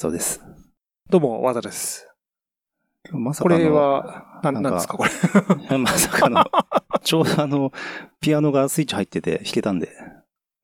[0.00, 0.40] どうです。
[1.10, 2.08] どうも、和田です。
[3.10, 5.10] まさかのこれは、な、なんかなんですか、これ？
[5.76, 6.42] まさかの、
[7.02, 7.70] ちょうどあの、
[8.18, 9.90] ピアノがスイッチ入ってて弾けたんで、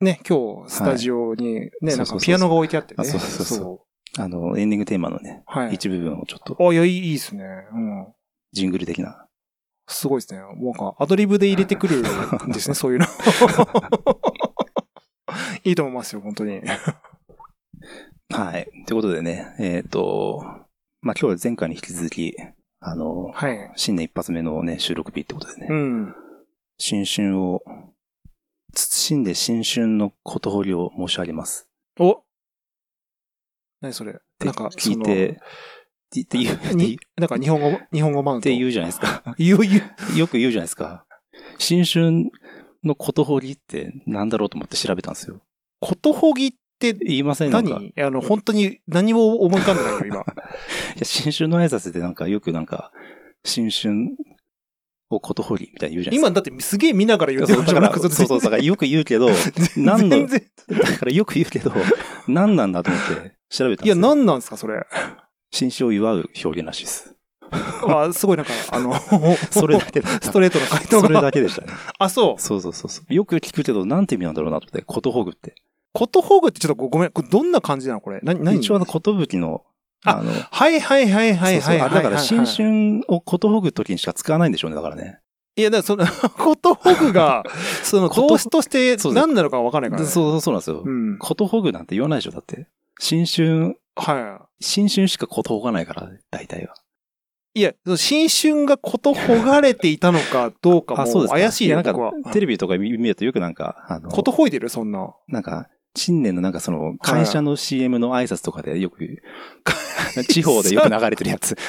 [0.00, 2.96] ね、今日、スタジオに、ね、なんそうそうそうかピアノが置いてあってね。
[2.96, 3.84] あそうそうそ
[4.16, 5.74] うあの、エンディングテーマのね、はい。
[5.74, 7.44] 一部分をちょっと、あ、いや、いいいいですね。
[7.74, 8.06] うん。
[8.54, 9.26] ジングル的な。
[9.86, 10.40] すごいですね。
[10.40, 12.02] もうなんか、アドリブで入れてくるん
[12.52, 13.06] ですね、 そういうの。
[15.62, 16.62] いいと思いますよ、本当に。
[18.30, 18.68] はい。
[18.86, 20.42] ということでね、えっ、と、
[21.00, 22.34] まあ、今日は前回に引き続き、
[22.80, 23.72] あの、はい。
[23.76, 26.14] 新年一発目のね、収録日ってことでね、うん。
[26.78, 27.62] 新春を、
[28.74, 31.68] 謹んで新春のことほりを申し上げます。
[31.98, 32.22] お
[33.80, 35.40] 何それってなんか、聞いて、
[36.10, 36.58] って言う、
[37.20, 38.42] なんか日本語、日本語マウント。
[38.42, 39.34] って言うじゃないですか。
[39.38, 39.82] 言う、言
[40.14, 40.18] う。
[40.18, 41.06] よく言うじゃないですか。
[41.58, 42.30] 新春
[42.84, 45.40] のことほりってなんだろうと思って調べたんですよ。
[45.80, 47.50] ことほぎって言いません？
[47.50, 47.70] なんか。
[47.80, 48.06] い何？
[48.06, 50.16] あの、本当に何も思い浮かんでないよ、今。
[50.98, 52.92] や、新春の挨拶でなんかよくなんか、
[53.44, 53.94] 新春
[55.10, 56.28] をことほりみたいに言うじゃないですか。
[56.28, 59.28] 今だってすげえ見ながら言ってそうだから、ましたそうそう、だからよく言うけど、
[59.76, 60.42] 何の、全然。
[60.68, 61.72] だからよく言うけど、
[62.26, 64.00] 何なんだと思って調べたんですいや、よ。
[64.00, 64.84] 何なんですか、それ。
[65.52, 67.14] 新春を祝う表現らしいです。
[67.86, 68.92] あ、すごいなんか、あの、
[69.52, 71.22] それだけだストレートな回答それが。
[71.22, 71.68] だけでしたね。
[72.00, 72.40] あ、そう。
[72.42, 73.14] そうそうそうそう。
[73.14, 75.54] よく聞くけど、なんて意味なんだろうなと思って、ことほぐって。
[75.92, 77.10] ことほぐってちょっとごごめん。
[77.10, 78.20] これどんな感じなのこれ？
[78.22, 78.56] な、何？
[78.58, 79.64] 一応あの、ことぶきの、
[80.04, 82.46] ああの、はいはいはいはいはいだから新はい。
[82.46, 85.18] 春をことほぐときにしか使わないんでしょうね、だからね。
[85.56, 86.04] いや、だからその、
[86.36, 87.42] ことほぐが、
[87.82, 90.08] その、こと動詞として何なのかわかんないからね。
[90.08, 90.82] そうそうそうなんですよ。
[90.84, 91.18] うん。
[91.18, 92.68] ことほぐなんて言わないでしょ、だって。
[93.00, 96.74] 新春、は新春しかことほがないから、大体は。
[97.54, 97.60] い。
[97.60, 100.94] いや、新春がことほがれていたのかどうか。
[101.06, 101.94] も怪しいよ、やなん。
[101.94, 104.68] か、テレビとか見見るとよくなんか、あの、ことほいでる？
[104.68, 105.14] そんな。
[105.28, 109.22] なんか、新年のなんかその、会社の CM の挨拶とかでよく、
[110.28, 111.56] 地方でよく流れてるやつ。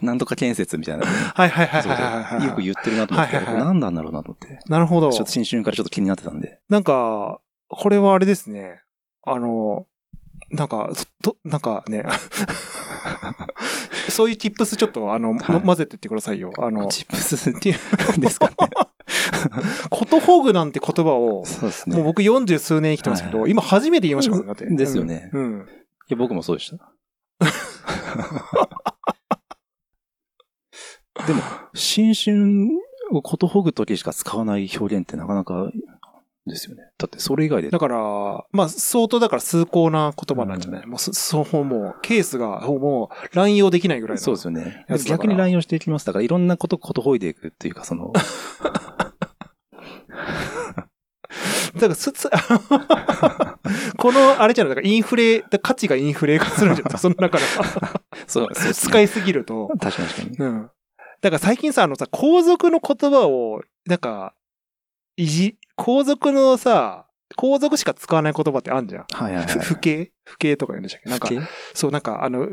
[0.00, 1.06] なんとか建設みたいな。
[1.06, 2.44] はいはいはい。
[2.46, 4.58] よく言ってるなと思って、はいはいはい何なんだろうなと思って。
[4.68, 5.10] なるほど。
[5.12, 6.60] ちょっと新春からちょっと気になってたんで。
[6.68, 8.80] なんか、これはあれですね。
[9.24, 9.86] あの、
[10.50, 10.90] なんか、
[11.22, 12.04] と、なんかね、
[14.10, 16.52] そういう tips ちょっと、あの、はい混ぜてってくださいよ。
[16.58, 17.36] あの、チップス
[18.20, 18.54] ですかね。
[19.90, 21.96] ことほぐなんて言葉を、そうですね。
[21.96, 24.66] もう僕40数年生きてますけど、はい今初めて言いましたからね、だって。
[24.74, 25.42] ですよねうん。
[25.42, 25.66] うん
[26.08, 26.92] いや、僕もそうでした。
[31.26, 31.42] でも、
[31.74, 32.68] 新春
[33.12, 35.70] をことほぐときしか使わない表現ってなかなか
[36.46, 36.82] ですよね。
[36.98, 37.70] だってそれ以外で。
[37.70, 44.20] だから、まあ、相当だから崇高な言葉なんじゃない、もう、そそう、もう、ケースが、もう、乱用できないぐらいの。
[44.20, 46.06] そうですよね逆に乱用していきます。
[46.06, 48.12] だからいろんなことことほいでいくっていうか、その、
[51.74, 52.28] だから、す、す、
[53.96, 56.98] この、あれじゃない、だからインフレ、だ価値がインフレ化するんじゃない？
[57.00, 57.44] その中で。
[58.26, 59.68] そう、ね使いすぎると。
[59.80, 60.36] 確かに確かに。
[60.36, 60.70] うん。
[61.22, 64.34] だから最近さ、あのさ、皇族の言葉を、なんか、
[65.16, 67.06] いじ、皇族のさ、
[67.36, 69.06] 皇族しか使わない言葉ってあるじゃん。
[69.10, 69.54] はいはいはい。
[69.54, 70.12] ふ不敬？
[70.24, 71.08] 不敬とか言うんでしたっけ？
[71.10, 72.48] なんか、そう、なんか、あの、ふ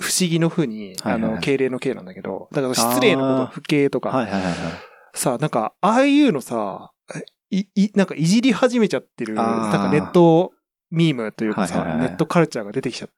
[0.00, 4.54] 不思議の不に、あの、敬礼の敬なんだけど、だから失礼のこと不敬とか、はいはいはいはい。
[5.14, 6.92] さ、なんか、ああいうのさ、
[7.50, 10.52] い、い、なんかいじり始めちゃってる、なんかネット
[10.90, 12.08] ミームというかさ、はいはいはい。
[12.08, 13.14] ネットカルチャーが出てきちゃって。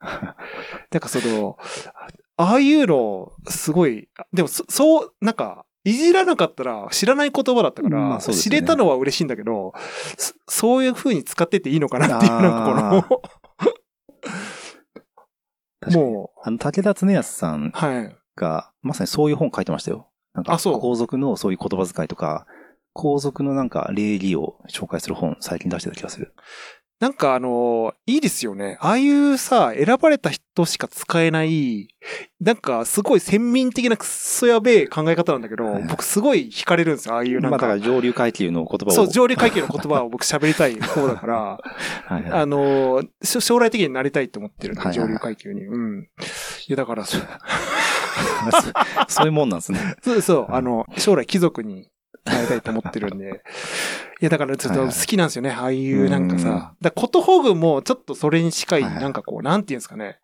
[0.93, 1.57] なんかその、
[2.37, 8.35] ああいうの、すごい、でもそそう、なんか、いじらなかったら知らない言葉だったから、まあね。
[8.35, 9.73] 知れたのは嬉しいんだけど、
[10.17, 13.03] そそういう風に使ってっていいのかなっていう、なんか
[15.85, 18.17] この、もあの、武田恒康さんう、はい。
[18.35, 20.09] が、まさにそういう本書いてましたよ。
[20.37, 22.47] なんか、あそう皇族のそういう言葉遣いとか、
[22.93, 26.35] 皇族のなんか礼儀を紹介する本、最近出してた気がする。
[26.99, 28.79] なんかあの、いいですよね。
[28.81, 31.89] ああいうさ、選ばれた人しか使えない、
[32.41, 37.17] なんかすごい先民的なクソやべえ考え方なんだけどはい、僕すごい惹かれるんですよ。
[37.17, 37.49] ああいうなんか。
[37.51, 38.91] まあだから上流階級の言葉を。
[38.93, 41.61] そう、上流階級の言葉を僕喋りたい方だから、 は
[42.13, 45.67] いはいあの、し将来的になりたいと思ってるんで、はいはいはい上流階級に。
[45.67, 46.01] うん。
[46.01, 46.07] い
[46.69, 47.21] や、だからそう、
[49.09, 49.97] そういうもんなんですね。
[50.03, 51.91] そう、そうあの、将来貴族に
[52.25, 53.43] なりたいと思ってるんで。
[54.21, 55.51] いや、だからちょっと好きなんですよね。
[55.51, 56.75] ああいうなんかうんさ。
[56.81, 60.19] だことほぐもちょっとそれに近い、なんかこう、なんていうんですかね。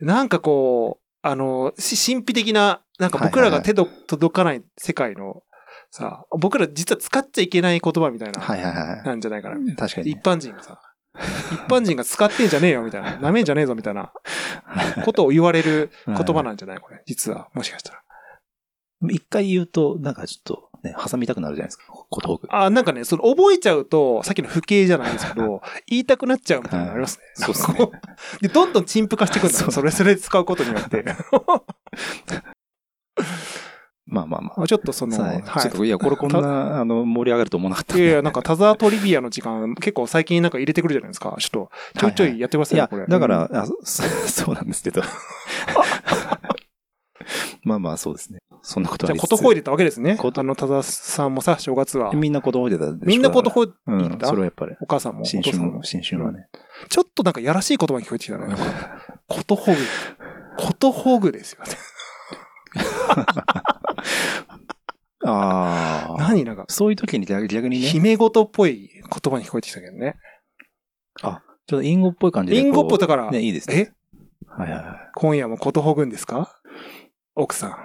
[0.00, 5.42] なんかこう、あの、し神秘的な、なんか僕らが手ど届かない世界の、
[5.90, 8.40] さ、僕ら実は使っちゃいけない言葉みたいな、
[9.04, 9.56] なんじゃないかな。
[9.56, 9.76] い。
[9.76, 10.18] 確かに一。
[10.18, 10.80] 般人がさ、
[11.52, 14.12] 一般人が使ってんじゃねえよみたいな、 舐めんじゃねえぞみたいな
[15.04, 17.02] ことを言われる言葉なんじゃないこれ。
[17.06, 17.48] 実は。
[17.54, 18.02] もしかしたら。
[19.10, 22.48] 一回言うと、なんかちょっと、ね、挟みたくなるじゃないですか、ことほぐ。
[22.50, 27.24] あ、なんかね、その覚えちゃうと、さっきの不敬じゃないですけど、言いたくなっちゃうみたいなのありますね。
[27.34, 27.78] そうですね
[28.40, 29.70] で、どんどん陳腐化していくんだよ。
[29.70, 31.04] それそれで使うことによって。
[34.08, 34.54] まあまあまあ。
[34.58, 37.96] まあちょっとその、はいちょっと、いや、これこんな、あの、盛り上がると思わなかった。
[37.96, 41.36] いやいや、なんか、田沢トリビアの時間、結構最近なんか入れてくるじゃないですか。
[41.38, 41.70] ちょっと、
[42.00, 45.02] ちょいちょいやってくださいよ、これ。、だから、うんあそそうなんですけど。
[47.64, 48.38] まあまあ、そうですね。
[48.62, 50.18] そんなことじゃあ、はことほいでたわけですね。
[50.18, 52.12] あの、田沢さんもさ、正月は。
[52.14, 53.06] みんなことほいでたでしょ？
[53.06, 54.74] みんなことほい、うん、それはやっぱり。
[54.80, 55.82] お母さんも、お新春も、。
[55.84, 56.48] 新春はね。
[56.88, 58.46] ちょっとなんかやらしい言葉に聞こえてきたね。
[59.28, 59.78] ことほぐ。
[60.56, 61.70] ことほぐですよね。
[65.28, 66.16] ああ。
[66.18, 70.16] 何なんか、そういう時に逆逆にね、ちょ姫事っぽい言葉に聞こえてきたけどね。
[71.22, 72.64] っとインゴっぽい感じでこう。
[72.64, 73.74] リンゴっぽいだから、ね、いいですえ？
[73.74, 73.92] ね。
[74.46, 75.10] はいはいはい。
[75.14, 76.58] 今夜もことほぐんですか？
[77.34, 77.76] 奥さん。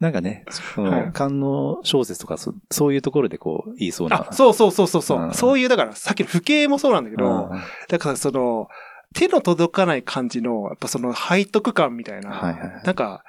[0.00, 4.26] なんかね、そはいの、官能小説とかそ、そういうところでこう、言いそうな。
[4.28, 8.66] あ、そうそうそうそうそう、うんそういう、だから、さっきの不敬もそうなんだけど、うんだからその、
[9.14, 13.24] 手の届かない感じの、やっぱその背徳感みたいな、はいはいはいなんか、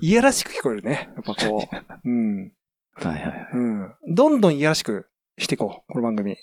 [0.00, 1.10] いやらしく聞こえるね。
[1.14, 1.76] やっぱこう。
[2.08, 2.52] うん。
[2.94, 3.48] はいはいはい。
[3.52, 3.94] うん。
[4.08, 5.08] どんどんいやらしく
[5.38, 6.36] していこう、この番組。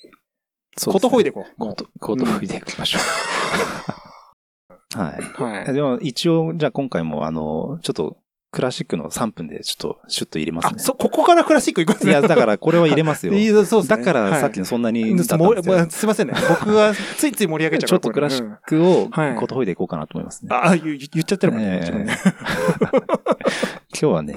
[0.78, 1.60] そうことほいでいここう。
[1.60, 3.02] もこと、ことほいでいきましょう。
[4.98, 5.20] はい。
[5.20, 5.74] うはい。
[5.74, 8.18] でも一応、じゃあ今回もあの、ちょっと、
[8.52, 10.80] クラシックの3分でちょっと、シュッと入れますあ、ね。
[10.80, 12.12] そ、ここからクラシック行くんですね。
[12.14, 13.34] いや、だからこれは入れますよ。
[13.38, 15.78] いやそうですねだからさっきのそんなにだったんもですよ。
[15.78, 16.34] もすいませんね。
[16.50, 20.50] 僕がついつい盛り上げちゃうちょっとクラシックをはいことほいでいこうかなと思いますね。
[20.52, 21.68] あ、言言言っちゃってるもんね。
[21.68, 22.18] ええ自分ね
[22.92, 24.36] 今日はね、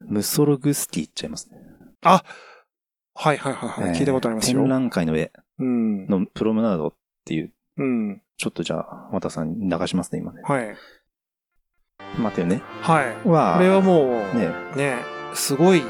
[0.00, 1.58] ムソログスキーいっちゃいますね。
[2.02, 2.22] は
[3.32, 3.88] いはいはいはい。
[3.88, 4.68] ええ聞いたことありますよ展。
[4.68, 6.06] 覧会の絵うん。
[6.06, 6.94] のプロムナードっ
[7.24, 8.22] ていう、うん。
[8.36, 10.42] ちょっとじゃあ、またさんに流しますね、今ね。
[10.44, 10.76] はい。
[12.18, 12.62] 待ってよね。
[12.80, 13.28] はい。
[13.28, 14.96] は、これはもう、ね、ね、
[15.34, 15.82] すごい、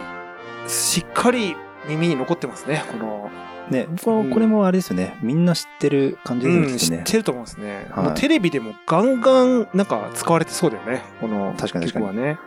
[0.67, 1.57] しっかり
[1.89, 3.31] 耳に残ってますね、この。
[3.71, 5.17] ね、これもあれですよね。
[5.23, 6.79] みんな知ってる感じですようん、ね。
[6.79, 7.87] 知ってると思うんですね。
[7.91, 12.39] はいもうテレビでもガンガン、なんか使われてそうだよね、この確かに確かにね。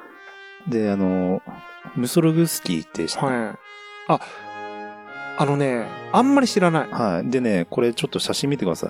[0.68, 1.42] で、あの、
[1.96, 3.36] ムソログスキーって知ってはい。
[4.08, 4.20] あ、
[5.38, 6.90] あのね、あんまり知らない。
[6.90, 7.30] はい。
[7.30, 8.90] でね、これちょっと写真見てください。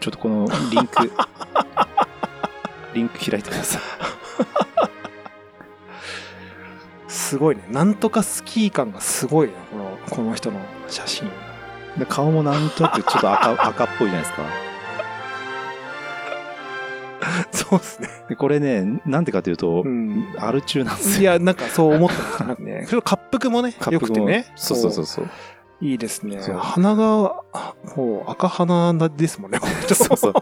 [0.00, 1.12] ちょっとこのリンク、
[2.94, 3.82] リンク開いてください。
[7.08, 7.62] すごいね。
[7.70, 10.58] なんとかスキー感がすごいね、この、この人の
[10.88, 11.30] 写真。
[11.98, 14.42] で顔もなんとなくちょっと赤 赤っぽいじゃないですか。
[17.52, 18.08] そうですね。
[18.28, 20.34] でこれね、なんでかというと、うん。
[20.38, 21.20] アル中なんですよ。
[21.20, 22.44] いや、なんかそう思った。
[22.44, 22.86] なんかね。
[22.88, 24.46] それ滑腹もね、よくてね。
[24.56, 25.28] そうそうそうそう。
[25.80, 26.38] いいですね。
[26.58, 29.58] 鼻が、あもう赤鼻ですもんね、
[29.88, 30.32] そうそう。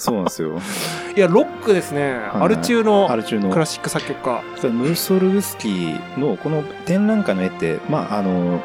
[0.00, 0.58] そうなんですよ。
[1.14, 2.20] いや、ロックですね。
[2.34, 3.58] いアル中のアル中のク。
[3.58, 4.42] ラシック作曲家。
[4.68, 8.60] ムーソルグスキーのこの展覧会の絵って、まああの、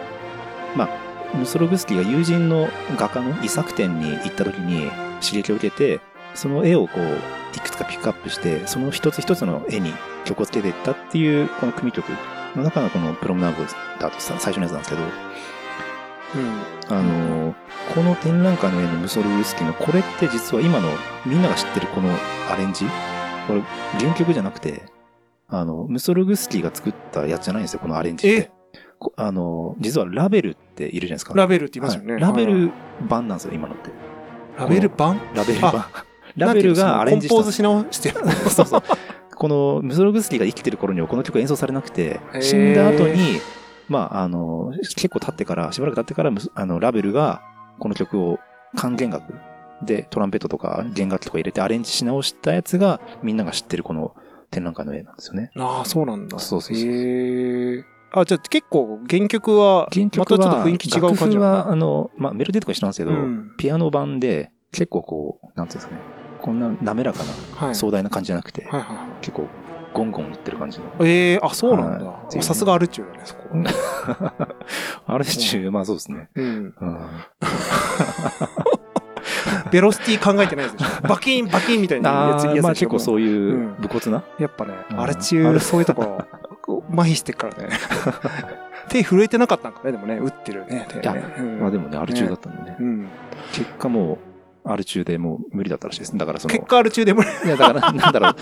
[0.76, 0.90] まあ、
[1.36, 4.90] ムーソルグスキーが友人の画家の遺作展に行った時に
[5.22, 6.00] 刺激を受けて、
[6.34, 12.10] その絵をこう、いくつかピックアップして、その一つ一つの絵に曲をつけていったっていう、この組曲
[12.56, 13.65] の中のこのプロムナーブ
[14.00, 15.10] だとさ最初のやつなんですけど、うん。
[16.89, 17.56] あの、
[17.94, 20.89] この展覧会の絵のムソルグスキーのこれって実は今の
[21.25, 22.10] みんなが知ってるこの
[22.51, 22.86] アレンジ？
[23.48, 23.62] これ
[24.00, 24.84] 原曲じゃなくて、
[25.48, 28.51] あの、ムソルグスキーが作ったやつじゃないんですよ、このアレンジって。
[29.00, 31.34] こあの、実はラベルっているじゃないですか。
[31.36, 32.13] ラベルって言いますよね。
[32.13, 32.72] はいラベはいル
[33.08, 33.89] 版なんですよ、今のって。
[34.58, 35.20] ラベル版？
[35.34, 36.06] ラベル版あ。
[36.36, 38.15] ラベルがアレンジしたコンポーズし直してる。
[38.50, 38.84] そうそう。
[39.36, 43.39] このムソログスキーが生きてる頃にはこの曲演奏されなくて死んだ後に、
[43.89, 47.42] まあ、あの、結構経ってから、しばらく経ってから、むあの、ラベルが
[47.80, 48.39] この曲を
[48.75, 49.34] 管弦楽
[49.84, 54.15] でトランペットとか弦楽器とか入れてアレンジし直したやつがみんなが知ってるこの
[54.51, 55.51] 展覧会の絵なんですよね。
[55.58, 56.39] ああ、そうなんだ。
[56.39, 57.84] そうそうそうへえ。
[58.12, 66.01] あ、じゃあ結構原曲は、原曲は、またちょっと雰囲気違う感じ楽は、あの、まあ、メロディーとか一緒なんですけど、うんピアノ版で結構こう、なんていうんですかね、
[66.42, 67.75] こんな滑らかなはい。
[67.75, 69.08] 壮大な感じじゃなくて、はいはいはい。
[69.22, 69.48] 結構
[69.96, 70.86] ゴンゴンいってる感じの。
[71.00, 72.44] ええあ、そうなんだはい。
[72.44, 73.44] さすがアルチューだね、そこ。
[75.08, 76.28] あれ中、まあそうですね。
[76.36, 76.46] うん。
[76.46, 76.50] う
[76.86, 77.00] ん
[79.72, 81.08] ベロシティ考えてないですでしょ。
[81.08, 83.00] バキン、バキンみたいなやあつ、ーまあ結構う。
[83.00, 84.24] そういううん武骨な。
[84.38, 86.20] やっぱね、うんアルチュー、そういうとこ
[86.68, 87.70] ろ、麻痺してっからね。
[88.90, 91.24] 手震えてなかったんかね、でもね、打ってるね、手いやね。
[91.40, 92.78] うんまあでもね、アル中だったんでね。
[92.80, 93.08] うん。
[93.54, 94.20] 結果も
[94.66, 96.18] う、アル中でもう無理だったらしいです。
[96.18, 98.36] だからその、結果アルチューでも、いやだからなんだろう、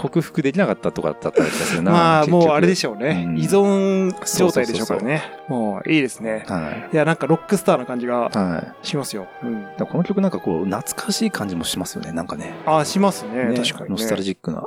[0.00, 1.92] 克服できなかったとかだったらですよな。
[1.92, 3.24] まあ、もうあれでしょうね。
[3.26, 5.22] うん依存状態でしょうからね。
[5.48, 6.44] もういいですね。
[6.48, 6.94] はい。
[6.94, 8.86] いや、なんかロックスターな感じがはい。
[8.86, 9.26] しますよ。
[9.42, 9.62] うん。
[9.62, 12.54] だからこの曲なんかこう、懐かしい感じもしますよね、なんかね。
[12.64, 13.44] あ、しますね。
[13.44, 13.86] ね確かに、ね。
[13.90, 14.66] ノスタルジックな。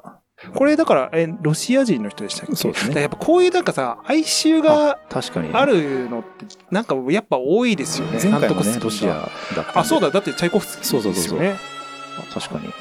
[0.54, 2.56] これだから、え、ロシア人の人でしたっけ？
[2.56, 5.50] そうですねやっぱこういうなんかさ、哀愁が確かに。
[5.54, 8.20] あるのって、なんかやっぱ多いですよね。
[8.22, 9.24] 前回もね、ロシアだっ
[9.56, 9.72] たんで。
[9.74, 10.10] あ、そうだ。
[10.12, 11.60] だってチャイコフスキーそうそうそうそうですよね。
[12.34, 12.74] 確かに。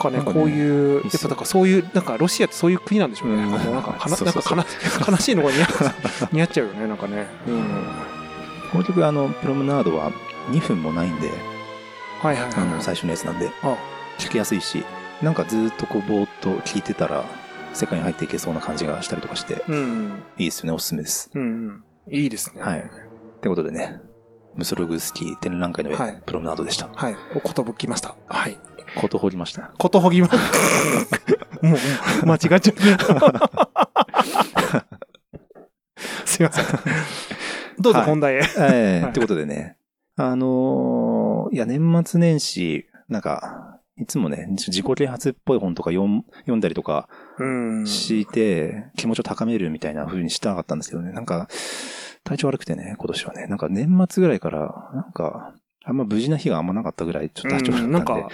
[0.00, 3.36] かね、こういう、やっぱだからそういう、なんかロシアってそういう国なんでしょうね。
[3.46, 5.50] なんか悲しいのが
[6.32, 7.26] 似合っちゃうよね、なんかね。
[7.46, 7.64] うん。
[8.72, 10.10] この曲、あの、プロムナードは
[10.50, 11.30] 2分もないんで、
[12.20, 12.82] はいはいあの、はい。
[12.82, 13.76] 最初のやつなんで、あ
[14.18, 14.84] 聴きやすいし、
[15.22, 17.24] なんかずーっとこう、ぼーっと聴いてたら、
[17.72, 20.22] 世界に入っていけそうな感じがしたりとかして、うん。
[20.38, 21.30] いいですよね、おすすめです。
[22.10, 22.62] いいですね。
[22.62, 22.80] はい。
[22.80, 22.82] っ
[23.40, 24.00] てことでね、
[24.54, 25.90] ムソログスキー展覧会の
[26.26, 26.88] プロムナードでした。
[26.94, 27.16] はい。
[27.34, 28.16] おことぶきました。
[28.26, 28.58] はい。
[28.96, 29.72] ことほりました。
[29.78, 30.28] ことほぎま、
[31.62, 31.76] も
[32.22, 33.70] う、間違っちゃった。
[36.24, 36.64] すいません。
[37.78, 38.38] どうぞはい本題へ。
[38.38, 39.76] ええはいってことでね、
[40.16, 47.44] あのーいや、年末年始、なんか、いつもね、自己啓発っぽい本とか読ん読んだりとかう
[47.82, 47.86] ん。
[47.86, 51.48] して、気持ちを高めるみたいな風にしたかったんですけどね、なんか、
[52.24, 57.84] 体調悪くてね、今年はね、なんか年末ぐらいから、なんか、あんま無事な日があんまなかったぐらい、ちょっと体調悪かったんで。
[57.84, 58.28] うんなんか、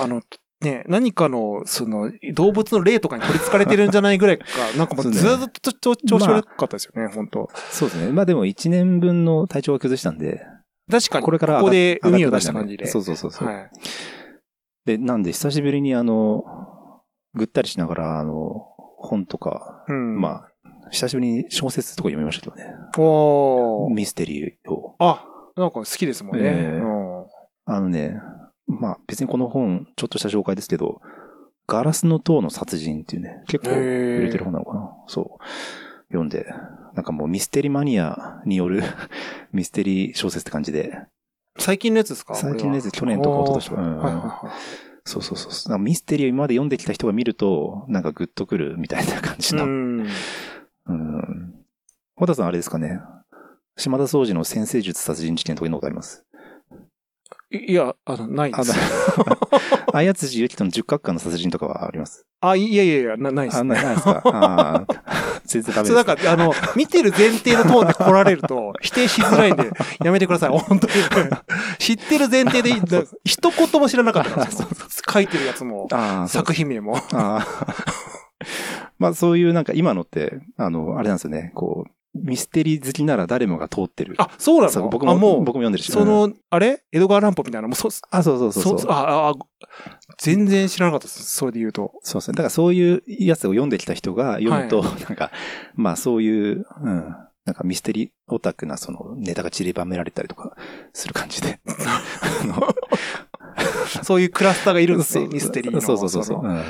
[0.00, 0.22] あの、
[0.60, 4.44] ね、何かの、その、動物の霊とかに取り憑かれてるんじゃないぐらいか、
[4.76, 8.12] なんかもうずっと調調子悪かったですよね、本当そうですね。
[8.12, 10.44] まあでも1年分の体調が崩したんで、
[10.90, 12.86] 確かに、これからここで海を出した感じで。
[12.86, 13.48] そうそうそうそう。
[13.48, 13.70] はい。
[14.84, 16.44] で、なんで久しぶりにあの、
[17.32, 18.66] ぐったりしながら、あの、
[18.98, 20.20] 本とか、うん。
[20.20, 22.74] まあ、久しぶりに小説とか読みましたけどね。
[22.98, 23.94] おー。
[23.94, 24.96] ミステリーを。
[24.98, 25.24] あ、
[25.56, 26.42] なんか好きですもんね。
[26.44, 27.26] ええうん
[27.66, 28.20] あのね、
[28.66, 31.00] まあ別にこの本、ちょっとした紹介ですけど、
[31.68, 34.90] ガラスの塔の殺人っていうね、結構売れてる本なのかな。
[35.06, 35.44] そう。
[36.08, 36.46] 読んで、
[36.94, 38.82] なんかもうミステリマニアによる
[39.52, 40.98] ミステリー小説って感じで、
[41.58, 42.34] 最近のやつですか？
[42.34, 44.50] 最近のやつ去年とか一昨年とかうんはいはいはい
[45.04, 45.70] そうそうそう。
[45.70, 49.64] なんかミステリーを今まで読んできた人が見ると、なんかグッとくるみたいな感じの。
[49.64, 50.06] うん。
[50.86, 51.54] うん。
[52.16, 53.00] 小田さんあれですかね？
[53.80, 56.24] 島田総司の先生術殺人事件とかいうのことあります
[57.52, 58.72] いいや、あの、ないであす。
[59.92, 63.74] 綾辻ゆきとの十角館の殺人とかはありますあ、いやいやいや、なないですあ、ね。
[63.74, 65.00] ないですか あー
[65.44, 66.06] 全然ダメそう、です。
[66.06, 69.68] なんか、あの、見てる前提のトーンで来られると、 否定しづらいんで、
[70.04, 70.50] やめてください。
[70.50, 70.92] 本当に。
[71.78, 74.68] 知ってる前提でいい、だ一言も知らなかったんですよ
[75.12, 75.88] 書いてるやつも、
[76.28, 76.98] 作品名も。
[78.98, 81.50] まあそういうなんか今のって、あの、あれなんですよね。
[81.54, 84.14] こう、ミステリー好きなら誰もが通ってる。
[84.18, 84.88] あ、そうなの？
[84.88, 85.92] 僕も、あ、もう、僕も読んでるし。
[85.92, 86.82] そうん、の、あれ？
[86.92, 88.78] 江戸川乱歩みたいな、もう、そ、あ、そうそうそうそう。
[88.80, 89.34] そあ、あ、
[90.18, 91.22] 全然知らなかったです。
[91.36, 91.92] それで言うと。
[92.02, 92.34] そうですね。
[92.34, 95.30] だからそういうやつを読んできた人が読むと、 なんか、
[95.74, 100.56] まあそういう、うん、なんかミステリーオタクなそのネタが散りばめられたりとか
[100.92, 101.60] する感じで。
[104.02, 105.80] そういうクラスターがいるんですね、そうミステリーの。
[105.80, 106.42] そうそうそうそう。
[106.42, 106.62] のうん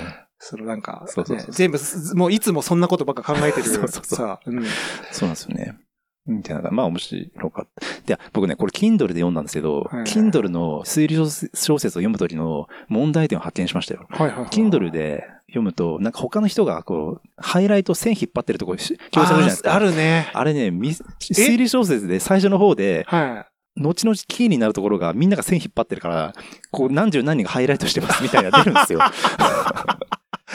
[0.42, 3.68] そのなんか、そうそうそうね全部す、もういつもそんなことばっか考えてる。
[3.68, 4.64] そうそうそうさ、うん。
[5.12, 5.78] そうなんですよね。
[6.26, 6.70] みたいな。
[6.70, 7.68] まあ面白かっ
[8.06, 8.16] た。
[8.16, 14.06] で、僕ね、これ Kindle で読んだんですけど、はい Kindle の推理小説小説を読むときの問題点を発見しましたよ。
[14.08, 14.46] はいはいはい。
[14.46, 19.70] Kindle で読むと、なんか他の人がこう、ハイライト線引っ張ってるところ、し共有されるじゃないですか。
[19.70, 20.30] あーあるね。
[20.32, 26.32] あれね、み推理小説で最初の方で、は後々キーになるところがみんなが線引っ張ってるから、
[26.70, 29.00] こう何十何人がハイライトしてますみたいな出るんですよ。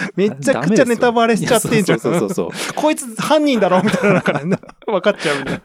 [0.08, 0.12] い。
[0.16, 2.00] めちゃくちゃネタバレしちゃってんじゃん。
[2.00, 2.74] そうそうそうそう。
[2.76, 5.62] こいつ犯人だろみたいな、なん分かっちゃうみたいな。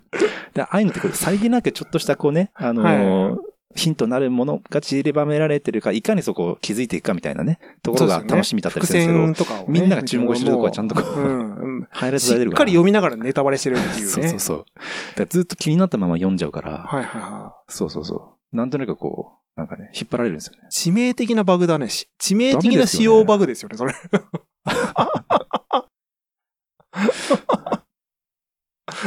[0.54, 9.80] でああいうのってこれ、さりげなくちょっとしたこうね、あのーはいヒントになるものが散りばめられてるか、いかにそこを気づいていくかみたいなね、ところが楽しみだったり伏するんですけど、線とかをね。
[9.80, 11.88] みんなが注目してるとこはちゃんとこう、うんうん。
[11.90, 12.58] ハイライトしされてるから。
[12.58, 14.10] っかり読みながらネタバレしてるっていうね。
[14.10, 15.26] そうそうそう。
[15.28, 18.56] ずっと気になったまま読んじゃうから、はいはいはそうそうそう。
[18.56, 20.60] なんとなくこう、なんかね、引っ張られるんですよね。
[20.64, 20.66] い。
[20.66, 21.88] 致命的なバグだね。
[21.88, 23.94] し致命的な使ダメですよね用バグですよね、それ。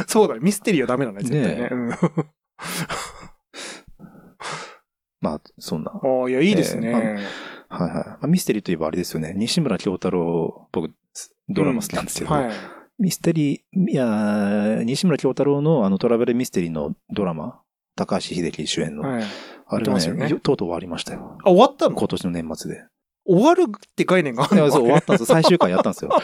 [0.06, 0.40] そうだね。
[0.40, 1.68] ミステリーはダメだね、絶対ねね。
[1.70, 1.90] うん
[5.20, 5.90] まあ、そんな。
[5.90, 6.92] ああ、いや、いいですね。
[6.92, 7.18] はいは
[7.88, 7.94] い。
[7.94, 9.32] まあ、ミステリーといえばあれですよね。
[9.36, 10.92] 西村京太郎、僕、
[11.48, 12.50] ドラマ好きなんですけど、はい。
[12.98, 17.60] ミステリー、いやー西村京太郎のあのトラベルミステリーのドラマ、
[17.96, 19.24] 高橋秀樹主演の、はい。
[19.74, 21.38] あれはねねよとうとう終わりましたよ。
[21.44, 21.96] あ、終わったの？
[21.96, 22.84] 今年の年末で。
[23.26, 24.70] 終わるって概念があるの？
[24.70, 25.34] そう、終わったんですよ。
[25.34, 26.10] 最終回やったんですよ。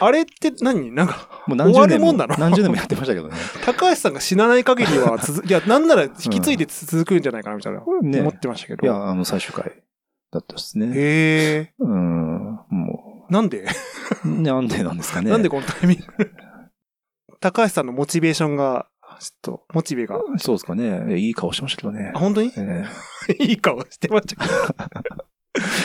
[0.00, 0.92] あれって何？
[0.92, 3.34] なんか、もう何十年も何十年もやってましたけどね。
[3.64, 8.86] 高橋さんが死なない限りは続、 いや、なんなら引き継いで続くんじゃないかな、みたいな、ね思ってましたけど。
[8.86, 9.72] いや、あの、最終回
[10.30, 10.86] だったですね。
[10.86, 11.72] へえ。
[11.80, 12.60] うん。
[12.70, 13.64] もなんで、
[14.24, 15.30] う、なんでなんですかね。
[15.30, 16.30] なんでこのタイミング？
[17.40, 18.86] 高橋さんのモチベーションが、
[19.18, 20.18] ちょっと、モチベが。
[20.38, 21.18] そうですかね。
[21.18, 22.18] いい顔してましたけどねあ、。
[22.18, 22.52] 本当に？
[22.56, 22.84] え
[23.40, 24.48] いい顔してましたけ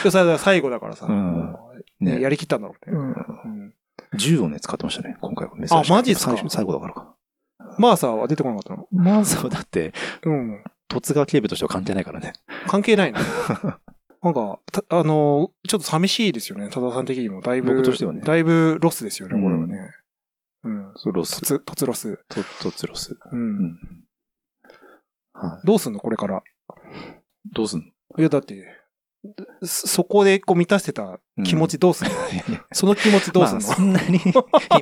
[0.03, 0.11] ど。
[0.11, 1.55] それは最後だからさ、うん
[2.01, 2.97] えねやりきったんだろうね。
[2.97, 3.73] うんうん
[4.15, 5.53] 銃をね、使ってましたね、今回は。
[5.71, 6.37] あマジっすか？
[6.49, 7.15] 最後だからか。
[7.79, 8.87] マーサーは出てこなかったの？
[8.91, 10.63] まあ、そうだって、うん。
[10.89, 12.33] 突が警部としては関係ないからね。
[12.67, 13.19] 関係ないな。
[14.21, 17.41] なんか、たあのーちょっと寂しいですよね、多田さん的にも。
[17.41, 19.89] だいぶ、僕としてはねだいぶロスですよね、これはね。
[20.63, 20.93] うん。
[21.13, 21.39] ロス。
[21.39, 22.19] 突、突ロス。
[22.29, 23.13] と、突ロス。
[23.13, 23.19] う。
[23.31, 23.79] うんん。
[25.33, 25.67] はい。
[25.67, 26.43] どうすんのこれから？
[27.51, 27.85] どうすんの？
[28.19, 28.65] いや、だって、
[29.63, 32.13] そそこでこう満たしてた気持ちどうすんの、
[32.73, 34.33] その気持ちどうすんまあ、の、そんなに頻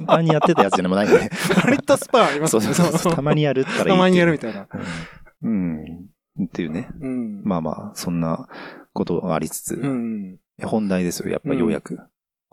[0.05, 1.29] 繁にやってたやつじゃないね。
[1.63, 2.73] 割とスパンありますそうね。
[2.73, 3.15] そうそう。
[3.15, 3.85] たまにやるったらいい。
[3.87, 4.67] たまにやるみたいな。
[5.43, 5.83] うん。
[6.37, 6.45] うん。
[6.45, 6.89] っていうね。
[6.99, 7.43] うん。
[7.43, 8.47] まあまあ、そんな
[8.93, 10.37] ことがありつつ、うん。
[10.63, 11.99] 本題ですよ、やっぱようやく。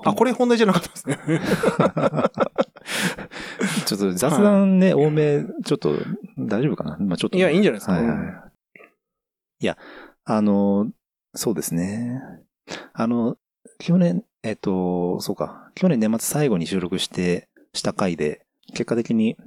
[0.05, 1.19] あ、これ本題じゃなかったですね。
[3.87, 5.95] ちょっと雑談ね、多め、ちょっと、
[6.39, 6.97] 大丈夫かな？
[6.99, 7.37] まあちょっと。
[7.39, 7.93] いや、いいんじゃないですか。
[7.93, 8.51] はいはい。
[9.61, 9.77] いや、
[10.25, 10.91] あの、
[11.35, 12.21] そうですね。
[12.93, 13.37] あの、
[13.79, 15.71] 去年、えっと、そうか。
[15.75, 19.47] 去年年末最後に収録して、した回で、結果的に思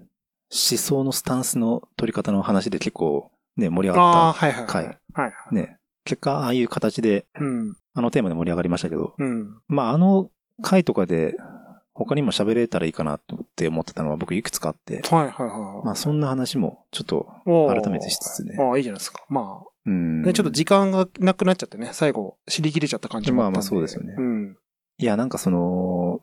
[0.78, 4.66] 想のスタンスの取り方の話で結構ね、盛り上がっはいはい。
[4.68, 5.34] 回はいはい。
[5.50, 5.56] た。
[5.56, 5.78] ね。
[6.04, 7.76] 結果、ああいう形で、うん。
[7.94, 9.58] あのテーマで盛り上がりましたけど、うん。
[9.68, 10.30] まあ、あの
[10.62, 11.36] 回とかで、
[12.06, 13.22] 他にも喋れたらいいかなっ
[13.56, 15.86] て思ってたのは僕いくつかあって、はいはいはい。
[15.86, 18.56] まあ、そんな話もちょっと改めてしつつね。
[18.60, 19.24] ああ、いいじゃないですか。
[19.30, 20.24] まうん。
[20.24, 23.52] あ、ね、ちょっと時間がなくなっちゃってね、最後、尻切れちゃった感じもあった。
[23.52, 24.58] まあまあそうですよねうん。
[24.98, 26.20] いや、なんかその、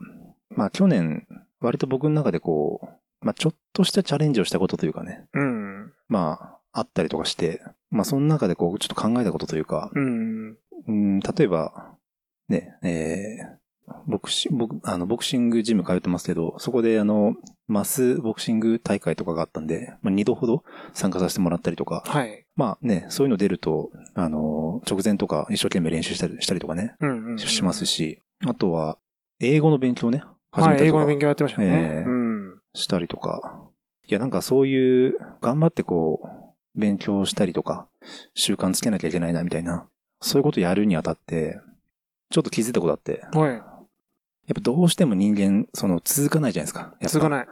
[0.51, 1.27] まあ去年、
[1.61, 2.87] 割と僕の中でこう、
[3.25, 5.93] まあちょっとしたチャレンジをしたことというかね、うん。
[6.09, 10.57] まああったりとかして、まあその中でこう、ちょっと考えたことというか、うん。
[10.87, 11.95] うん、例えば、
[12.49, 13.59] ね、えー、
[14.07, 17.35] ボクシ僕、あの、ボクシングジム通ってますけど、そこであの、
[17.67, 22.45] マスボクシング大会とかがあったんで、まあ2度ほど参加させてもらったりとか、はい。
[22.57, 27.39] まあね、そういうの出ると、あの、直前とか一生懸命練習したりしたりとかね、うんうんうん。
[27.39, 28.99] しますし、あとは、
[29.41, 31.67] 英語の勉強ね、はい、英語の勉強強やってましたね。
[31.67, 32.61] ええうん。
[32.75, 33.63] したりとか。
[34.07, 37.89] いや、なんかそういう、頑張ってこう、勉強したりとか、
[38.35, 39.87] 習慣つけなきゃいけないな、みたいな。
[40.21, 41.61] そういうことやるにあたって、
[42.31, 43.23] ちょっと気づいたことあって、
[44.49, 44.55] やっはい。
[44.55, 46.95] ぱどうしても人間、その、続かないじゃないですか。
[47.03, 47.47] 続かない。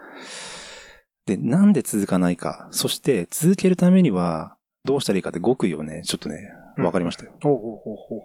[1.26, 2.68] で、なんで続かないか。
[2.70, 7.32] そして、続けるためには、どうしたらいいかって極意をね、ちょっとね、うんわかりましたよ。
[7.42, 8.20] ほうほうほうほう。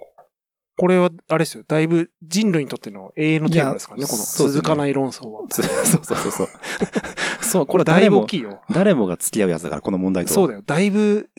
[0.78, 1.64] これは、あれですよ。
[1.68, 5.42] だいぶ人類にとっての永遠のテーマですからね、この続かない論争は。
[5.50, 6.48] そうそうそうそう。
[7.44, 8.62] そう、これだい誰もぶ大きいよ。
[8.72, 10.34] 誰もが付き合うやつだから、この問題と。
[10.34, 10.62] そうだよ。
[10.66, 11.30] だいぶ、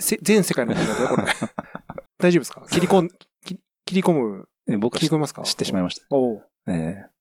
[0.00, 1.26] せ全世界の問題だよ、これ。
[2.18, 2.64] 大丈夫ですか？
[2.70, 3.08] 切り込ん、
[3.44, 5.42] 切切り込む、え僕は切り込みますか？
[5.42, 6.06] 知ってしまいました。
[6.14, 7.12] おうええ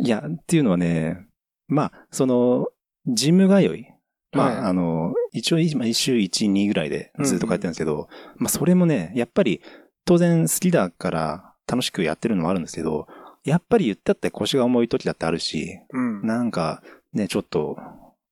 [0.00, 1.26] いや、っていうのはね、
[1.66, 2.68] まあ、その、
[3.06, 3.88] ジム通い。
[4.32, 9.60] まあ、はいあの、一応、今一週1、2ぐらいでずっと帰ってるんですけど、まあ、それもね、やっぱり、
[10.04, 13.06] 当然好きだから楽しくやってるのもあるんですけど、
[13.44, 16.26] やっぱり言ったって腰が重い時だってあるし、うん。
[16.26, 17.76] なんか、ね、ちょっと、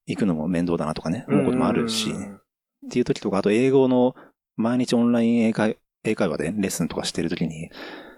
[0.07, 2.41] 行くのも面倒だなとかね、思うこともあるし、うん
[2.87, 4.15] っていう時とか、あと英語の
[4.57, 7.71] 毎日オンライン英会英会話でレッスンとかしてる時に、い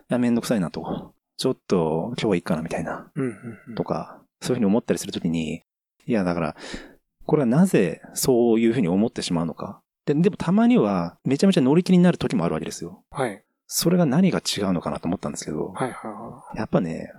[0.09, 1.15] や、めんどくさいなと。
[1.37, 5.63] ちょっと今日はいいかなみたいな、うんうんうんとか、そういうふうに思ったりする時に、
[6.07, 6.57] いや、だから、
[7.27, 9.81] これはなぜそういうふうに思ってしまうのか。
[10.07, 13.05] ででもたまにはめちゃめちゃ乗り気になる時もあるわけですよ。
[13.11, 13.45] はい。
[13.67, 17.13] それが何が違うのかなと思ったんですけど、はいはいはやっぱね、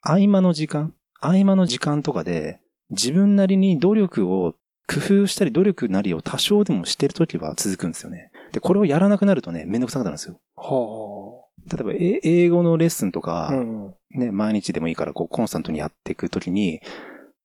[0.00, 4.54] 合間の時間、合間の時間とかで、自分なりに努力を、
[4.88, 8.30] 工夫したり努力なりを多少でもしてるときは続くんですよね。
[8.52, 10.34] で、これをやらなくなるとね、めんどくさくなるんですよ。
[10.34, 10.38] い。
[10.56, 13.94] は例えば、え英語のレッスンとかあ。、うん。
[14.10, 16.80] ね、毎日でもいいから、こう、コンスタントにやっていくときに、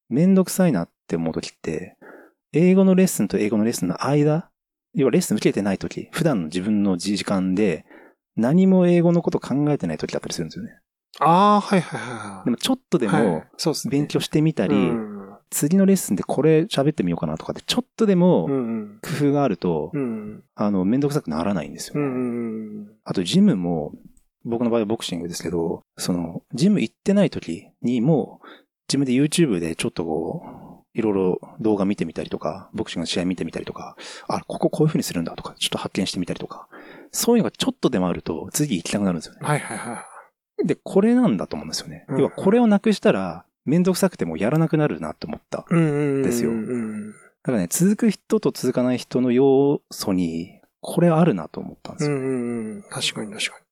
[0.10, 1.97] めんどくさいなって思うときって、
[2.54, 4.50] 英語のレッスンと英語のレッスンの間、
[4.93, 7.86] 要はレッスン受けてないとき、普段の自分の時間で、
[8.36, 10.80] 何も英語のこと考えてないときだったりするんですよね。
[11.19, 12.45] ああ、はいはいはい。
[12.45, 13.91] でもちょっとでもはい、そうですね。
[13.91, 15.11] 勉強してみたり、うん
[15.51, 18.99] 次のレッスンでこれ喋ってみようかなとかって、ちょっとでもうんうん。
[19.01, 20.43] 工夫があると、うん。
[20.55, 22.01] あの、めんどくさくならないんですよね。
[22.01, 22.17] うんう
[22.83, 22.91] ん。
[23.03, 23.93] あと、ジムも、
[24.43, 28.41] 僕の場合はボクシングですけど、その、ジム行ってない時にも、
[28.87, 33.95] 自分で YouTube でちょっとこう、いろいろ動画見てみたりとか、ボクシングの試合見てみたりとか、
[34.27, 36.67] あ、こここういう風にするんだとか、ちょっと発見してみたりとか、
[37.11, 39.39] そういうのがちょっとでもあると、次行きたくなるんですよね。
[39.43, 40.05] はいはいは
[40.63, 40.67] い。
[40.67, 42.05] で、これなんだと思うんですよね。
[42.09, 45.65] うん要は、これをなくしたら、めんどくさくてもやらなくなるなって思った。
[45.69, 46.23] うんうん。
[46.23, 47.12] ですようん。
[47.12, 52.17] だからね、続く人と続かない人の要素に、これあるなと思ったんですよ。
[52.17, 52.84] うんうんうん。
[52.89, 53.65] 確かに確かに。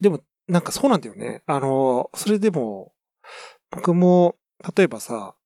[0.00, 1.42] でも、なんかそうなんだよね。
[1.46, 2.92] あの、それでも、
[3.70, 4.34] 僕も、
[4.76, 5.36] 例えばさ、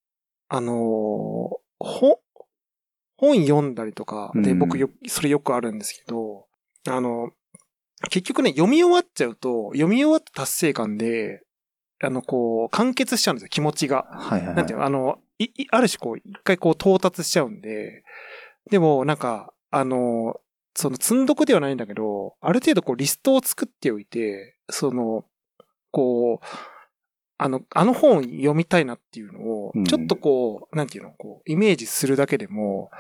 [0.49, 2.19] あの、本、
[3.19, 6.47] 本読んだりとか、で、うん僕よ、それよくあるんですけど、
[6.89, 7.31] あの、
[8.11, 11.43] 結局ね、読み終わっちゃうと、読み終わった達成感で、
[12.01, 14.07] あの、こう、完結しちゃうんですよ、気持ちが。
[14.11, 14.57] はいはいはい。
[14.57, 18.05] なんていうの、あの、い、いある種こう、一回こう到達しちゃうんで、
[18.71, 20.41] でもなんか、あの、
[20.75, 25.25] その積んどくではないんだけど、ある程度こうリストを作っておいて、その、
[25.91, 26.47] こう、
[27.39, 32.91] あの、あの本読みたいなっていうのをうん、ちょっとこう、なんていうの、こう、イメージするだけでも、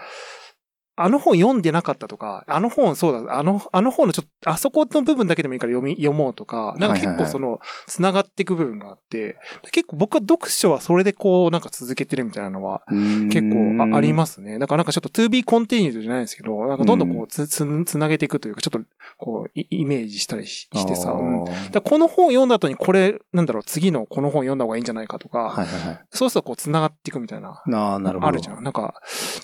[1.01, 9.37] あの本読んでなかったとか、あの本そうだ、あの、あの本のちょっと、あそこの部分だけでもいいから読み、読もうとか、なんか結構その、繋がっていく部分があって、
[9.71, 14.59] 結構僕は読書はそれでこう、なんか続けてるみたいなのは、結構あありますね。
[14.59, 18.81] だからなんかちょっと to be continued じゃないですけど、なんかどんどんこうつ、つ、つなげていくというか、ちょっと
[19.17, 21.45] こう、イイメージしたりししてさ、うん
[21.85, 26.01] この本読んだ後にこれ、なんだろう、次のこの本読んだ方がいいんじゃないかとか、はいはいはい。
[26.11, 28.29] そうするとこう繋がっていくみたいな、ああ、なるほど。
[28.29, 28.63] あるじゃん。
[28.63, 28.95] なんか、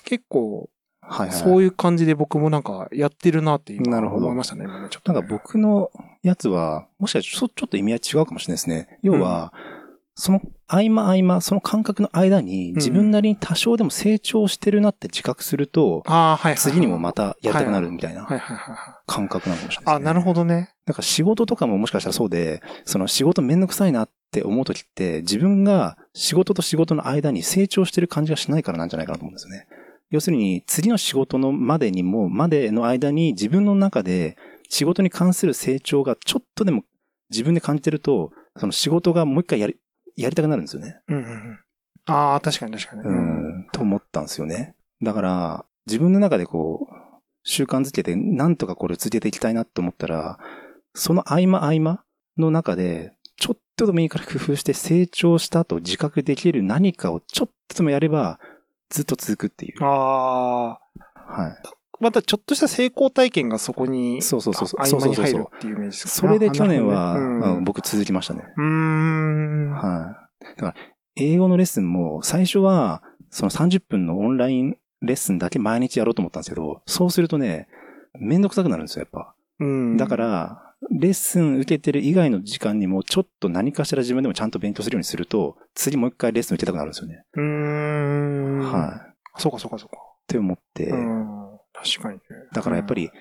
[0.03, 0.69] 結構、
[1.07, 1.37] はいはい。
[1.37, 5.91] そういう感じで僕もなんかやってるなって今思いましたね、今ね、ちょっとね、なんか僕の
[6.23, 8.99] やつは、もしかしたらちょっと意味合い違うかもしれないですね。
[9.01, 9.53] 要は、
[10.17, 16.03] その合間合間、その間隔の間に自分なりに多少でも成長してるなって自覚すると。
[16.55, 18.25] 次にもまたやりたくなるみたいな。
[19.05, 19.95] 感覚なのかもしれないです、ね。
[19.95, 20.73] あ、なるほどね。
[20.85, 29.67] なんか仕事とかももしかしたらそうで、その仕事めんどくさいなって思うときって、自分が仕事と仕事の間に成長してる感じがしないからなんじゃないかなと思うんですよね。
[30.11, 34.37] 要するに、次の仕事のまでにも、までの間に自分の中で
[34.69, 36.83] 仕事に関する成長がちょっとでも
[37.29, 39.77] 自分で感じてると、その仕事がもう一回やり、
[40.15, 40.99] やりたくなるんですよね。
[41.07, 41.59] うんうんうん。
[42.05, 43.01] ああ、確かに確かに。
[43.01, 43.11] う。
[43.11, 44.75] ん、と思ったんですよね。
[45.01, 46.93] だから、自分の中でこう、
[47.43, 50.39] 習慣づけて、なんとかこれ続けていきたいなって思ったら、
[50.93, 52.03] その合間合間
[52.37, 58.39] の中で、ちょっとでもいいから工夫して成長したと自覚できる何かをちょっとでもやれば、
[58.89, 59.83] ずっと続くっていう。
[59.83, 60.79] あ
[61.15, 61.55] あ、はい。
[62.01, 66.27] またちょっとした成功体験がそこに、そうそうそうそう合間に入るっていうイメージですか？
[66.27, 67.19] それで去年は、ね
[67.55, 68.43] うん僕続きましたね。
[68.57, 69.71] うん。
[69.71, 70.45] はい。
[70.45, 70.75] だから、
[71.15, 77.67] 英語のレッスンも、最初は、その30分のオンラインレッスンだけ毎日やろうと思ったんですけど、そうするとね、
[78.19, 79.33] めんどくさくなるんですよ、やっぱ。
[79.59, 79.97] うん。
[79.97, 87.23] だか、ら、レッスン受けてる以外の時間にも、ちょっと何かしら自分でもちゃんと勉強するようにすると、次もう一回レッスン受けたくなるんですよね。
[87.33, 88.59] うーん。
[88.71, 89.09] はい。
[89.09, 89.97] っそうかそうかそうか。
[90.27, 91.59] て思って、うん。
[91.73, 92.21] 確かにね。
[92.53, 93.11] だからやっぱり、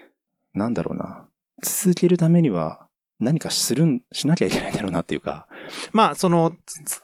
[0.52, 1.28] なんだろうな、
[1.62, 2.88] 続けるためには、
[3.20, 5.46] 何かするん、しなきゃいけないんだろうなっていうか、
[5.92, 6.52] まあ、その、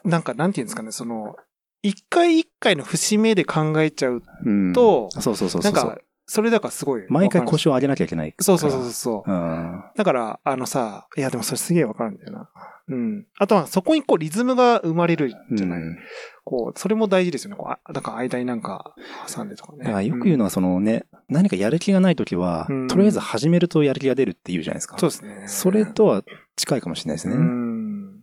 [0.03, 1.35] なんか、なんていうんですかね、その、
[1.81, 4.73] 一回一回の節目で考えちゃううん。
[4.73, 5.61] と、そうそうそうそう。
[5.61, 5.97] なんか、
[6.31, 7.03] それだからすごい。
[7.09, 8.33] 毎回腰を上げなきゃいけない。
[8.39, 9.29] そうそうそうそう。
[9.29, 9.83] うん。
[9.97, 12.49] だから、あのさ、いやでもそれすげえわかるんだよな。
[12.87, 13.25] うん。
[13.37, 15.97] あとはそこにこうリズムが生まれるじゃない、うん
[16.45, 17.57] こう、それも大事ですよね。
[17.57, 18.95] こうあだから間になんか
[19.27, 19.79] 挟んでとかね。
[19.79, 24.97] だからよく言うのはそのね、何かやる気がないときは、うんとりあえず始めるとやる気が出るって言うじゃないですか。
[24.99, 25.49] そうですね。
[25.49, 26.23] それとは
[26.55, 27.35] 近いかもしれないですね。
[27.35, 28.21] うん。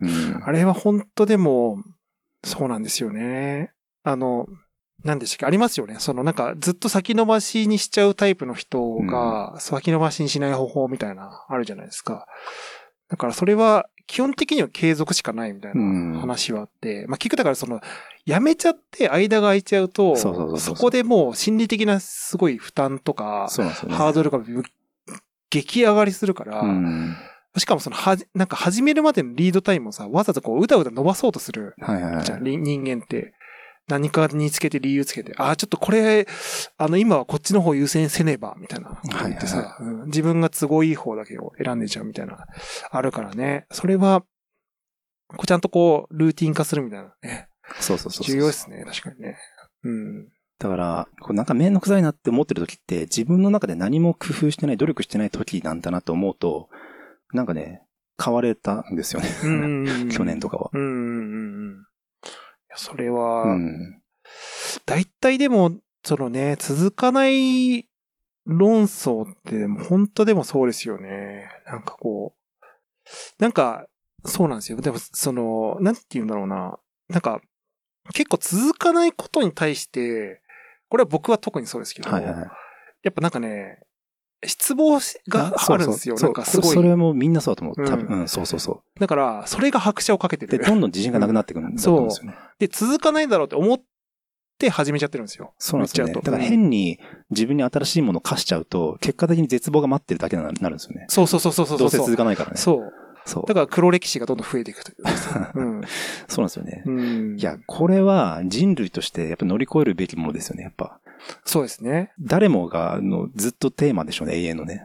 [0.00, 1.76] うんあれは本当でも、
[2.42, 3.74] そうなんですよね。
[4.02, 4.46] あの、
[5.04, 5.46] 何でしたっけ？
[5.46, 5.96] ありますよね。
[5.98, 12.26] そのなんかずっと先延ばしにしちゃうタイプの人が、先延ばしにしない方法みたいな、あるじゃないですか。
[13.08, 17.80] だからそれは基本的には継続しかないみたいな話はあって、まあ結局だからその、
[18.24, 23.48] やめちゃって間が空いちゃうと、そこでもう心理的なすごい負担とか。
[23.90, 24.40] ハードルが
[25.50, 27.16] 激上がりするから、うん。
[27.56, 33.34] しかもその、はじ、なんか始めるまでのリードタイムをさ、わざとこう、うだうだ伸ばそうとするはいはい人間って。
[33.88, 36.26] 何かにつけて理由つけて、ああ、ちょっとこれ、
[36.78, 38.88] あの、今はこっちの方優先せねば、みたいな。
[38.88, 42.46] はいはうん自分が都合いい方だけを選んでちゃうみたいな、
[42.90, 43.66] あるからね。
[43.70, 44.22] それは、
[45.28, 47.48] こうちゃんとこう、ルーティン化するみたいなね。
[47.80, 48.34] そうそうそうそう。
[48.34, 49.36] 重要ですね、確かにね。
[49.82, 50.28] うん。
[50.58, 56.68] だから、こうなんかめんどくさいなって思ってる時って、自分の中で何も工夫してない、努力してない時なんだなと思うと、
[57.32, 57.82] なんかね、
[58.22, 59.28] 変われたんですよね。
[59.42, 60.70] うん 去年とかは。
[60.72, 61.23] うん。
[62.76, 64.02] それは、うん。
[64.86, 67.88] 大体でも、そのね、続かない
[68.46, 71.48] 論争って、本当でもそうですよね。
[71.66, 73.86] なんかこう、なんか、
[74.24, 74.80] そうなんですよ。
[74.80, 76.78] でも、その、なんて言うんだろうな。
[77.08, 77.40] なんか、
[78.12, 80.42] 結構続かないことに対して、
[80.88, 82.44] これは僕は特にそうですけど、はいはいはい。
[83.02, 83.80] やっぱなんかね、
[84.46, 86.16] 失望しがあるんですよ。
[86.16, 86.74] そうなんかすごい。
[86.74, 87.84] それもみんなそうだと思う。
[87.86, 88.06] 多分。
[88.06, 90.48] ううん、そうそうそだから、それが拍車をかけてう。
[90.48, 90.64] で、る。
[90.64, 92.34] どんどん自信がなくなってくるんですよね。
[92.58, 93.82] で、続かないだろうって思っ
[94.58, 95.54] て始めちゃってるんですよ。
[95.58, 96.12] そうなんですよね。
[96.12, 96.98] だから変に
[97.30, 101.06] 自分に新しいものを課しちゃうと、結果的に絶望が待ってるだけになるんですよね。
[101.08, 101.78] そうそうそうそうそう。
[101.78, 102.56] どうせ続かないからね。
[102.56, 103.03] そう。
[103.24, 103.44] そう。
[103.46, 104.96] だから黒歴史がどんどん増えていくという。
[105.54, 105.82] うん。
[106.28, 106.82] そうなんですよね。
[106.86, 107.36] うん。
[107.38, 111.00] いや、これは人類としてやっぱ乗り越えるべきものですよね、やっぱ。
[111.44, 112.12] そうですね。
[112.20, 114.82] 誰もが、あの、ずっとテーマでしょうね、永遠のね。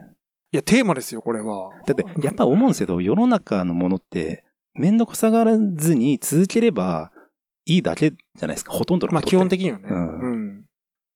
[0.52, 1.70] いや、テーマですよ、これは。
[1.86, 7.12] だって、やっぱ思うんですけど、世の中のものって、めんどくさがらずに続ければ
[7.66, 9.22] いいだけじゃないですか、ほとんどのまあ。
[9.22, 9.88] 基本的にはね。
[9.88, 10.64] ううんん。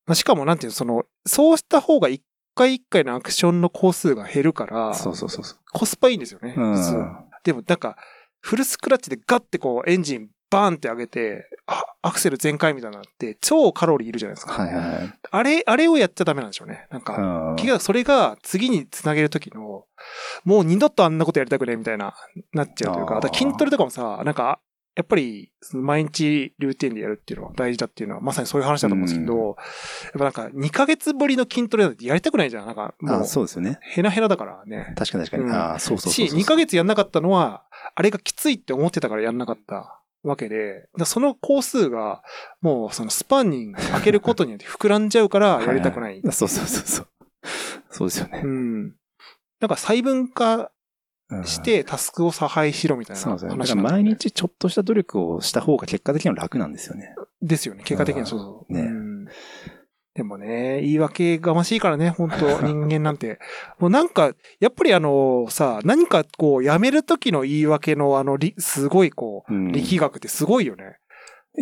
[0.07, 2.23] まあしかもなんていうの、その、そうした方が一
[2.55, 6.55] 回一回のアクションの工数が減るから、そうそうそうそコスパいいんですよね。
[6.57, 6.61] う。
[6.61, 7.17] うん。
[7.43, 7.97] でもなんか、
[8.41, 14.53] フルスクラッチでガッてこうエンジンバーンって上げて、あ、アクセル全開みたいなのって超カロリーいるじゃないですか。
[14.53, 15.13] はいはいはい。
[15.31, 16.87] あれ、あれをやっちゃダメなんでしょうね。
[16.91, 17.17] なんか、
[17.51, 19.85] うん結局それが次につなげるときの、
[20.45, 22.15] もう二度とあんなことやりたくねえみたいな、
[22.53, 24.61] なっちゃうというか、から筋トレとかもさ、なんか、
[24.97, 29.57] やっぱり、毎日ルーティンでやるっていうのは大事だっていうのは、まさにそういう話だと思うんですけど、
[30.05, 32.67] やっぱなんか2ヶ月ぶりの筋トレなんてやりたくないじゃん。
[32.67, 33.79] なんか、もあう、そうですよね。
[33.83, 34.95] ヘナヘナだからね。
[34.97, 35.45] 確かに確かに。
[35.45, 36.39] うんあそうそうそうし、そう。
[36.39, 42.23] 2ヶ月やんなかったのは、あれがきついって思ってたからやんなかったわけで、その工数が、
[42.61, 46.21] もうそのスパンに開けることによって膨らんじゃうからやりたくない。
[46.23, 47.07] ははそうそうそうそう。
[47.91, 48.47] そうですよねう。
[48.47, 48.95] ん。
[49.61, 50.69] なんか細分化うん
[51.45, 53.59] してタスクを差配しろみたいな話ですよね。
[53.59, 57.15] だから毎日ちょっとした努力をした方が結果的には楽なんですよね。
[57.43, 57.83] ですよね。
[57.85, 58.73] 結果的にはそうそう。
[58.73, 59.27] ねうん
[60.15, 63.41] でもね、言い訳がましいからね、本当 人間なんて。
[63.81, 70.99] もうなんか、やっぱりあの、さ、何かこう、やめる時の言い訳のあの、りすごいこう、うん力学ってすごいよね。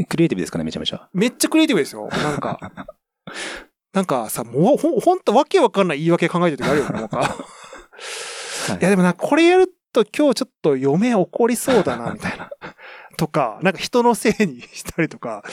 [0.06, 1.08] クリエイティブですかね、めちゃめちゃ。
[1.14, 2.08] めっちゃクリエイティブですよ。
[2.10, 2.58] なんか。
[3.94, 7.22] なんかさ、もうほん、ほんとわけわかんない言い訳考えてる時あるよね、なんか。
[8.70, 12.50] はいいやでもなこれやると今日ちょっと嫁怒りそうだな、みたいな。
[13.18, 15.44] とか、なんか人のせいにしたりとか、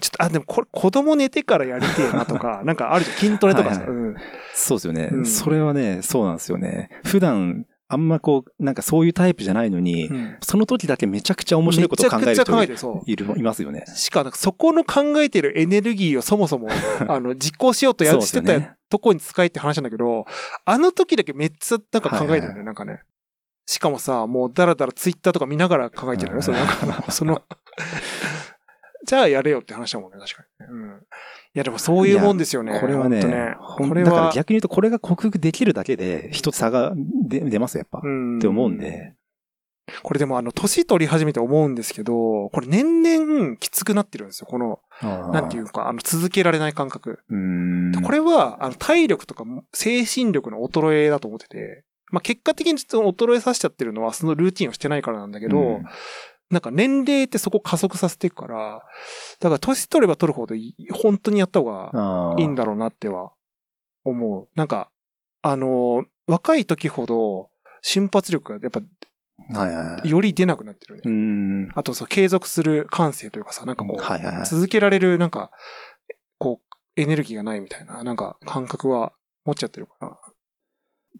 [0.00, 3.80] ちょっと、あ、でもこれ子供寝てからやりてえなとか、 なんかあるじゃん、筋トレとかさ。
[3.80, 4.16] はいはいうん。
[4.54, 6.90] そうですよね、うんそれはね、そうなんですよね。
[7.04, 13.02] 普段、あんまこう、なんかそういうタイプじゃないのに、うんその時だけめちゃくちゃ面白いことを考えるめちゃくちゃ考え人。
[13.06, 13.84] いる、いますよね。
[13.94, 16.68] しかそこの考えてるエネルギーをそもそも、
[17.08, 20.26] あの、実行しようとやそうしてたねとこに使えって話なんだけど、
[20.64, 23.00] あの時だけめっちゃなんか考えてるはいはいね、なんかね。
[23.66, 26.58] しかもさ、もうだらだらツイッターとか見ながら考えてるよね、うんその、
[27.10, 27.42] その、
[29.06, 30.72] じゃあやれよって話だもんね、確かにね。
[30.72, 31.06] うん。
[31.58, 32.78] いや、でもそういうもんですよね。
[32.78, 36.92] これはね、ほんとこれほんだからは、逆に言うとこれが克服できるだけで、一つ差が
[37.26, 38.00] 出出ますよ、やっぱ。
[38.00, 39.14] うんって思うんで。
[40.04, 47.20] これでもあの、年取り始めて思うんですけど、これ年々きつくなってるんですよ、この、なんていううか、あの、続けられない感覚。
[48.04, 55.84] これは、あの、体力とか精神力の衰えだと思ってて、まあ、結果的にその衰えさせちゃってるのは、そのルーティンをしてないからなんだけど、うん
[56.50, 58.82] なんか年齢ってそこ加速させていくから、
[59.40, 63.32] だから年取れば取るほどい本当にやった方がいいんだろうなっては
[64.04, 64.48] 思う。
[64.54, 64.90] なんか、
[65.42, 67.50] あの、若い時ほど
[67.82, 68.80] 瞬発力がやっぱ
[69.50, 70.08] はいはいはい。
[70.08, 71.70] より出なくなってるね。
[71.74, 74.46] あとそう、継続する感性というかさ、なんかこう、はいはいはい。
[74.46, 75.50] 続けられる、なんか、
[76.38, 79.12] こう、エネルギーがないみたいな、なんか感覚は
[79.44, 80.18] 持っちゃってるか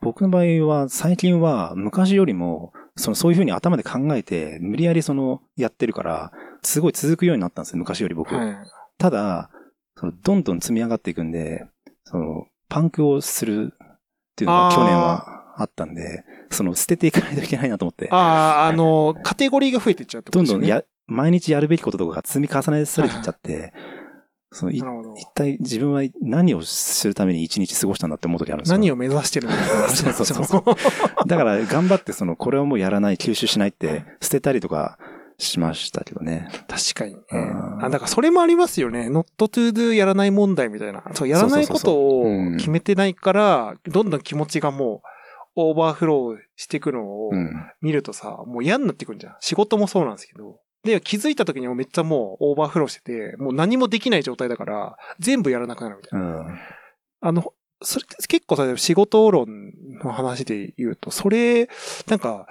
[0.00, 6.32] 僕の場合は、最近は昔よりも、その、そういうふうに頭で考えて、無理やりその、やってるから、
[6.62, 8.34] すごい続くようになったんですよ、昔より僕。
[8.34, 8.44] ら。
[8.44, 8.56] はい。
[8.98, 9.50] ただ、
[9.96, 11.64] その、どんどん積み上がっていくんで、
[12.04, 13.98] その、パンクをするっ
[14.36, 20.62] ていうのが去年はあったんで、その、捨てていかないといけないなと思って、ああ、あの、カテゴリーが増えていっちゃうってことですよね。
[20.62, 23.97] どんどんや、毎日やるべきこととかが積み重ねされてっちゃって、その、い
[24.50, 25.14] なるほど。
[25.16, 28.78] 一体自分は何をするために一日過ごしたんだって思う時あるんですよ。
[28.78, 30.64] 何を目指してるんだろうそうそうそうそう
[31.28, 34.98] だから頑張ってその、これをもうやらない、吸収しないって捨てたりとか
[35.36, 36.48] しましたけどね。
[36.66, 37.20] 確かにね。
[37.30, 39.08] うんあ、だからそれもありますよね。
[39.08, 41.04] not to do やらない問題みたいな。
[41.14, 45.08] そう、やらないことそうそうそうをうん決めてないから、どんどん気持ちがもう、
[45.60, 47.50] オーバーフローしていくのをうん。
[47.82, 49.36] 見るとさ、もう嫌になってくるじゃん。
[49.40, 50.58] 仕事もそうなんですけど。
[50.84, 56.26] で、気づいた時にはめっちゃもうオーバーフローしてて、もう何もできない状態だから、全部やらなくなるみたいな。
[56.26, 56.58] うん。
[57.20, 59.46] あの、それ結構さ、仕事論
[60.02, 61.68] の話で言うと、それ、
[62.08, 62.48] なんか、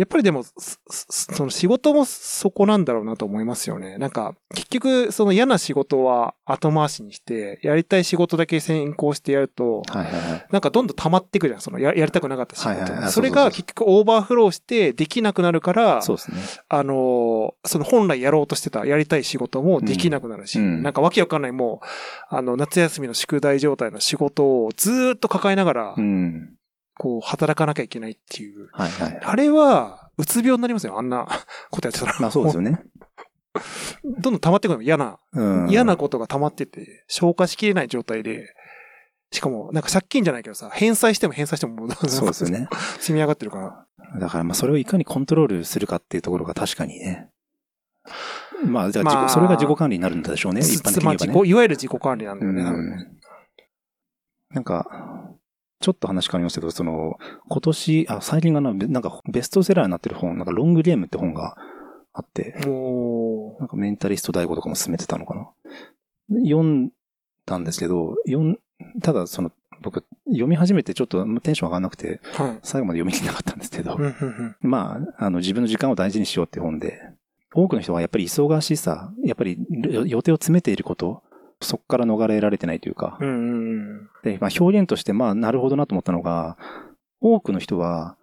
[0.00, 0.44] やっぱりでも、
[0.88, 3.98] その仕事もそこなんだろうなと思いますよね。
[3.98, 10.46] なんか、結局、その嫌な仕事は後回しにして、やりたい仕事だけ先行してやると、はいはいはい。
[10.50, 11.60] なんかどんどん溜まっていくじゃん。
[11.60, 12.68] そのややりたくなかった仕事。
[12.70, 16.38] はいはいはいそれが結局オーバーフローしてできなくなるから、そうですね。
[16.70, 26.54] あのーその本来やろうとしてた、やりたい仕事もできなくなるし、うんうんなんかわけわかんないもう、あの、夏休みの宿題状態の仕事をずーっと抱えながら、うん。
[27.00, 28.68] こう、働かなきゃいけないっていう。
[28.72, 29.20] はいはい。
[29.24, 31.26] あれは、うつ病になりますよ、あんな
[31.72, 32.20] ことやってたら。
[32.20, 32.82] まあそうですよね。
[34.04, 35.70] どんどん溜まってくるの嫌な、うん。
[35.70, 38.54] 嫌なことが溜まってて、消化しきれない状態で、
[39.32, 42.68] しかも、なんか借金じゃないけどさ、返済しても返済してもそうですよね。
[43.00, 43.86] 積み上がってるから。
[44.20, 47.30] だからまあそれをいかにコントロールするかっていうところが確かにね。
[48.66, 51.32] まあじゃあまあそれが自己管理になるんでしょうね、一般的にまあ言えばね。
[51.32, 52.96] 自己、いわゆる自己管理なんだよね、多分ね。
[53.14, 53.20] うん
[54.52, 54.84] なんか、
[55.80, 61.56] ちょっと話変わりますけど、その、今年、あ、最近がな、なんかベストセラーになってる本、なんかロングゲームって本が
[62.12, 65.48] あって、もなんかメンタリスト大悟とかも進めてたのかな。
[66.42, 66.90] 読ん
[67.46, 68.58] だんですけど、読ん、
[69.02, 72.58] ただその、僕、読み始めてちょっとテンション上がらなくて、う、はい。
[72.62, 73.98] 最後まで読み切れなかったんですけど
[74.60, 77.00] まあ、あの、自分の時間を大事にしようって本で、
[77.54, 81.22] 多くの人はやっぱり忙しさ、やっぱり予予定を詰めていること、
[81.60, 84.10] そこから逃れられてないというか、うんうんうん。
[84.22, 86.56] で、まあ表現として、まあ、なるほどなと思ったのが、
[87.20, 88.16] 多くの人は、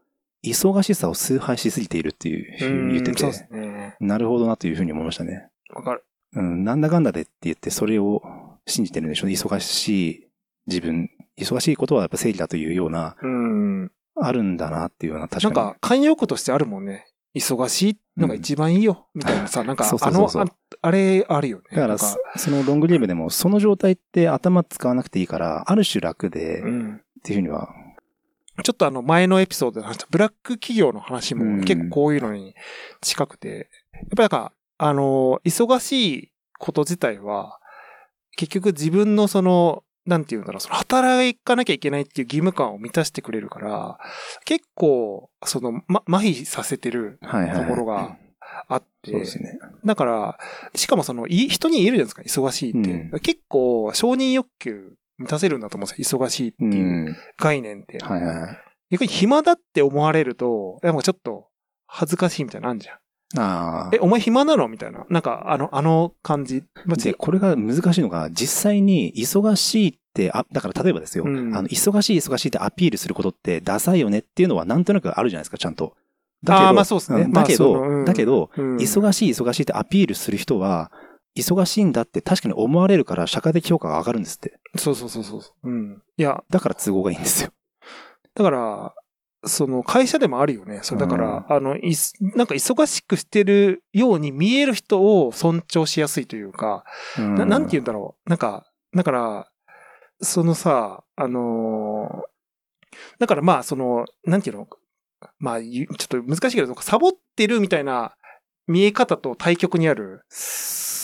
[0.44, 3.96] 忙しさを崇拝しすぎているっていうふうに言ってうんそね。
[4.00, 5.50] なるほどなというふうに思いましたね。
[5.74, 6.04] わかる。
[6.34, 8.22] うん、なんだかんだでって言って、それを
[8.66, 9.36] 信じてるんでしょうね。
[9.36, 10.28] 忙しい
[10.68, 13.92] 自分、忙しいことはやっぱ正義だというような、うん。
[14.16, 15.56] あるんだなっていうような、確かに。
[15.56, 17.06] なんか、慣用句としてあるもんね。
[17.36, 20.46] 忙しいのが一番いいよ、みたいなさ、 なんかあのあ
[20.82, 21.64] あれあるよね。
[21.72, 27.02] だから、そそのロングゲームでも、その状態って頭使わなくていいから、ある種楽で、っうん。
[27.24, 27.70] ていうふうには、
[28.64, 31.64] ちょっとあの前のエピソードで話したブラック企業の話もうん。
[31.64, 32.56] 結構こういうのに
[33.02, 37.60] 近くて、やっぱりなんか、あの、忙しいこと自体は、
[38.36, 44.00] 結局自分のその、なんていうんだろう、その働かなきゃいけないっていう義務感を満たしてくれるから、
[44.46, 47.62] 結構、その、ま、麻痺させてるはいはい。
[47.66, 48.18] ところが
[48.70, 49.60] あって、そうですね。
[49.86, 50.40] だから、
[50.74, 52.92] しかもその、い人に言えるじゃないですか、忙しいって。
[52.92, 56.68] うん結構、承認欲求満たせるんだと思うんですよ、忙しいってう。
[56.68, 57.98] いうん概念って。
[58.00, 58.58] はいはいはい。
[58.92, 61.48] 逆に暇だって思われると、なんかちょっと
[61.86, 62.98] 恥ずかしいみたいなのあんじゃん。
[63.36, 63.96] ああ。
[63.96, 64.68] え、お前暇なの？
[64.68, 65.06] みたいな。
[65.10, 66.64] なんか、あの、あの感じ。
[66.86, 75.94] まあで、これが難しいのが、実際に忙しいって、あ、だから例えばですよ、うんあの、忙しい忙しいってアピールすることってダサいよねっていうのはなんとなくあるじゃないですか、ちゃんと。
[76.44, 80.92] だけど、まあそうですねだけど、そのうんだけど、うん忙しい忙しいってアピールする人は、
[81.36, 84.58] 忙しいんだって確かに思われるから社会的評価が上がるんですって。
[84.76, 85.42] そうそうそうそう。
[85.64, 86.02] うん。
[86.18, 87.52] いや、だから都合がいいんですよ。
[88.34, 88.94] だから、
[89.48, 90.80] その会社でもあるよね。
[90.84, 96.84] そうだから、あの、いすなんか忙しくしてるように見える人を尊重しやすいというか、
[97.18, 98.30] ななんて言うんだろう。
[98.30, 99.52] なんか、だから、
[100.22, 102.38] そのさ、あのー
[103.20, 104.68] だからまあ、その、なんていうの？
[105.40, 108.16] まあ、ゆちょっと難しいけど、サボってるみたいな
[108.68, 110.22] 見え方と対極にある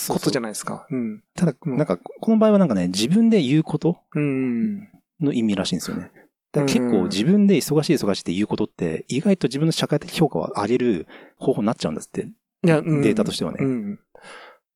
[0.07, 0.87] ことじゃないですか。
[0.89, 1.23] うん。
[1.35, 4.89] ただ、なんか、この場合はなんかね、自分で言うことうん。
[5.19, 6.11] の意味らしいんですよね。
[6.15, 6.22] うん
[6.61, 12.27] 結構自分で忙しい忙しいって言うことって、意外と自分の社会的評価を上げる方法になっちゃうんですって。
[12.65, 13.99] いや、うんデータとしてはねうん。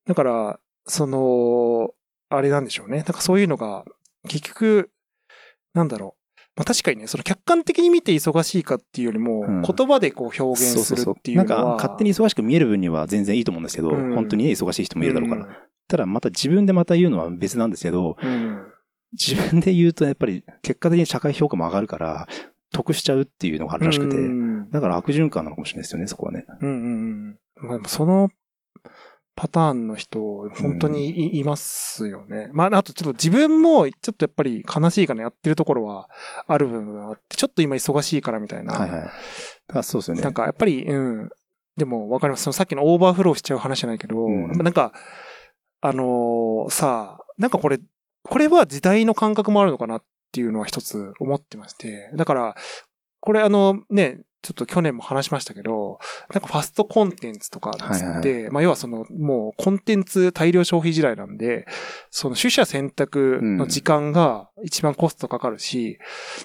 [0.08, 1.92] だから、その、
[2.30, 2.98] あれなんでしょうね。
[2.98, 3.86] なんかそういうのが、
[4.28, 4.90] 結局、
[5.74, 6.42] なんだろう。
[6.56, 11.50] まあ確かにね、その客観的に見て忙しいかっていうよりも、うん言葉でこう表現するっていうのは。
[11.50, 15.46] なんか、勝手に忙しく見える分には全然いいと思うんですけど、うん本当にね、忙しい人もいるだろうから。
[15.46, 15.56] うん
[15.90, 18.62] ただ、また自分でまた言うのは別なんですけど、うん。
[19.14, 22.28] 自分で言うとやっぱり結果的に社会評価も上がるから、
[22.72, 26.46] 得しちゃうっていうのがあるらしくて、うんだから悪循環なのかもしれないですよね、そこはね。
[26.62, 27.84] うんうんうん。
[27.86, 28.30] その
[29.36, 32.50] パターンの人、本当にい,、いますよね。
[32.54, 36.10] まあ、あとちょっと自分も、ちょっとやっぱり悲しいかな、やってるところは
[36.48, 38.74] ある部分があって、ちょっと今忙しいからみたいな。
[38.74, 39.02] はいはい。
[39.02, 39.12] だか
[39.70, 40.24] らそうですよね。
[40.24, 41.30] なんかやっぱり、うん。
[41.78, 42.44] でもわかります。
[42.44, 44.92] そのさっきのオーバーフローしちゃう話じゃないけど、うんなんか、
[45.82, 47.80] あのーさあ、なんかこれ、
[48.30, 52.12] これは時代の感覚もあるのかなっていうのは一つ思ってまして。
[52.16, 52.56] だから、
[53.20, 56.00] これあのね、ちょっと去年も話しましたけど、
[56.34, 61.66] なんかファストコンテンツとかっつって、はいはまあ要はそのもうコンテンツ大量消費時代なんで、
[62.12, 65.98] その取捨選択の時間が一番コストかかるし、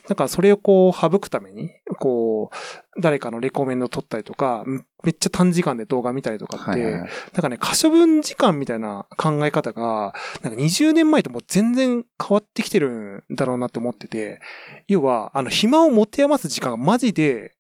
[0.09, 7.01] なんかそれをこう省くために、こう、誰かのレコメンド取ったりとか、んめっちゃ短時間で動画見たりとかって、はいはいはい。
[7.01, 7.09] なん
[7.43, 14.41] かね、可処分時間みたいな考え方が、なんか20年前ともう全然変わってきてるんだろうなって思ってて、
[14.89, 17.55] 要は、あの、暇を持て余す時間がマジで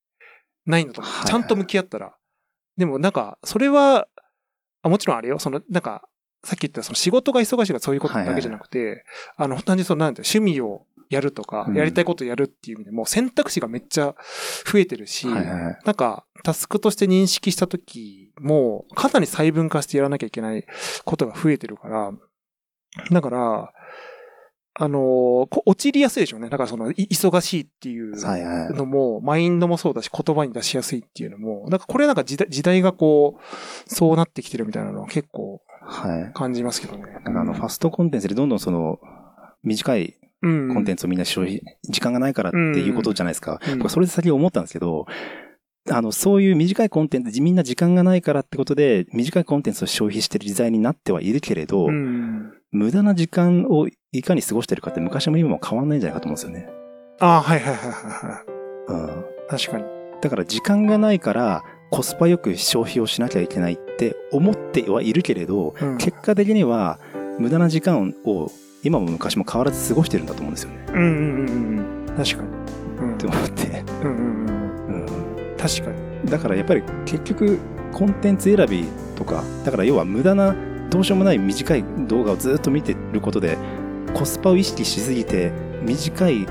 [0.66, 1.00] ないんだと。
[1.00, 1.30] 思うはいはい。
[1.30, 2.14] ちゃんと向き合ったら。
[2.76, 4.06] でもなんか、それは、
[4.82, 6.02] あもちろんあれよ、その、なんか、
[6.44, 9.04] さっき言ったその仕事が忙しいがそういうことだけじゃなくて、
[9.36, 11.76] あの、単純にその、なんて趣味をやるとかう、ん。
[11.76, 14.14] やりたいことをやるっていう意味でも、選択肢がめっちゃ
[14.70, 15.78] 増えてるし、はいはいはい。
[15.84, 20.66] なんか、タスクとして認識したときも、かなり細分化してやらなきゃいけない
[21.04, 22.12] ことが増えてるから、
[23.10, 23.72] だから、
[24.74, 25.00] あのー
[25.48, 26.48] こ落ちりやすいでしょうね。
[26.48, 28.74] だからその、い忙しいっていうはいはい。
[28.74, 33.42] のも、マインドもそうだし、言葉に出しやすいっていうのも、なんかこれなんか時代時代がこう、
[33.94, 36.32] そうなってきてるみたいなのは結構はい。
[36.32, 37.02] 感じますけどね。
[37.24, 38.98] なんかあの、ファストコンテンツでどんどんその、
[39.62, 40.74] 短いうん。
[40.74, 43.60] コンテンツをみんな消費、時間がないからっていうことじゃないですか。
[43.66, 45.06] うん僕はそれで先思ったんですけど、
[45.90, 52.52] あの、そういう短いコンテンツ、みんな時間がないからってことで、短いコンテンツを消費してる時代になってはいるけれど、うん。
[52.72, 56.68] 無駄な時間をいかに過ごしてるかって昔も今も変わんないんじゃないかと思うんですよね。
[57.20, 58.44] ああ、はいはいはいは
[58.88, 59.08] いはうん。
[59.10, 59.12] い。
[59.48, 59.84] 確かに。
[60.22, 66.98] だから時間がないから、コスパよく消費をしなきゃいけないって思ってはいるけれど、うん結果的には
[67.38, 68.50] 無駄な時間を
[68.82, 70.86] 今も昔も変わらず過ごしてるんだと思うんですよね。
[70.88, 72.16] うんうんうんうん。
[72.16, 72.48] 確かに。
[73.02, 73.84] うんって思って。
[74.02, 75.06] うんうんうん。
[75.06, 75.90] うん確か
[76.24, 76.30] に。
[76.30, 77.58] だからやっぱり結局
[77.92, 80.56] コンテンツ選びとか、だから要は無駄な
[80.93, 83.57] どうしようもない短い動画をずっと見てることで、
[84.12, 85.51] コスパを意識しすぎて
[85.82, 86.47] 短い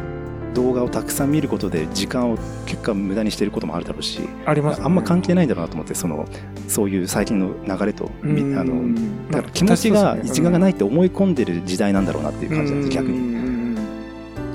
[0.55, 4.85] 動画をたくさん見ることで時間を結果無駄にしてることもあるだろうし、あります、ね。
[4.85, 6.25] あんま関係ないんだろうなと思って、その、
[6.67, 13.19] そういう最近の流れと、あの、だから気持ちが時間がないって思い込んでる時代なんだろうなっていう感じなんです、逆に。
[13.19, 13.77] に。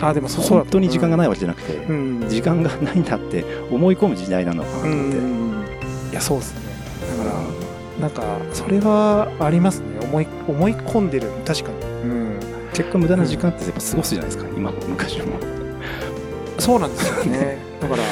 [0.01, 1.29] あ、でもそうそうだ本当に時間がない。
[1.29, 2.29] わけじゃなくて、うん。
[2.29, 5.19] 時間がないんだって思い込む時代なのかなとう思って。
[5.19, 6.11] ん。
[6.11, 6.66] いや、そうですね。
[8.01, 8.23] なんか、
[8.53, 9.87] それはありますね。
[10.03, 11.31] 思い、思い込んでる。
[11.47, 12.11] 確かに。
[12.11, 12.39] うん。
[12.75, 15.25] 結果無駄な時間ってやっぱ過ごすじゃないですか、今も昔も。
[16.59, 17.59] そうなんですよね。
[17.81, 18.03] だから、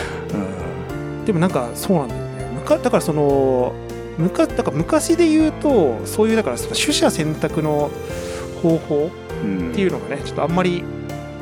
[1.26, 2.28] でもなんかそうなんだよね。
[2.54, 3.72] むかだからその、
[4.16, 7.90] むかだから昔で言うと、そういう、だからその取捨選択の
[8.62, 9.10] 方法
[9.42, 10.82] うんっていうのがね、ちょっとあんまり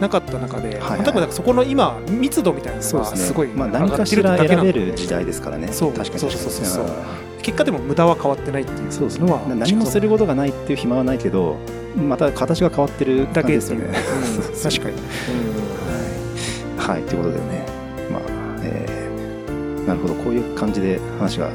[0.01, 3.21] なかった中で、はい多分だからそこの今、密度みたいなそうですね。
[3.21, 5.69] のがすごいまあ上がっ何かしてらるだけなので選べる時代ですからね。
[5.71, 6.91] そう確かにそうそうそうそううん
[7.43, 9.55] 結果でも無駄は変わってないっていうそうですのは、ね。
[9.57, 11.57] 何もすることがないっていう暇はないけど、
[11.97, 13.87] また形が変わってるだけですよね。
[13.87, 13.93] うん
[14.63, 14.97] 確かに。
[16.79, 16.95] はい。
[16.95, 17.67] はい、ということでね、
[18.11, 18.23] まあ、
[18.63, 21.51] えーなるほど、こういう感じで話が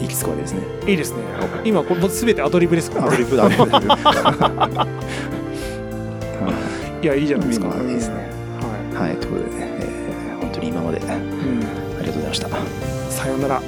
[0.00, 0.60] 行き着くわけですね。
[0.86, 1.18] いいですね。
[1.64, 3.76] 今、これすべてアドリブですからアドリブだ、アドリブ。
[7.02, 7.68] いや、いいじゃないですか。
[7.68, 8.14] まあいいですね
[8.94, 11.12] ははい、ということでね、えー本当に今までありい。
[11.12, 11.16] う
[11.56, 12.48] んがとうございました。
[12.48, 12.56] は
[13.10, 13.56] さようなら。
[13.56, 13.60] い。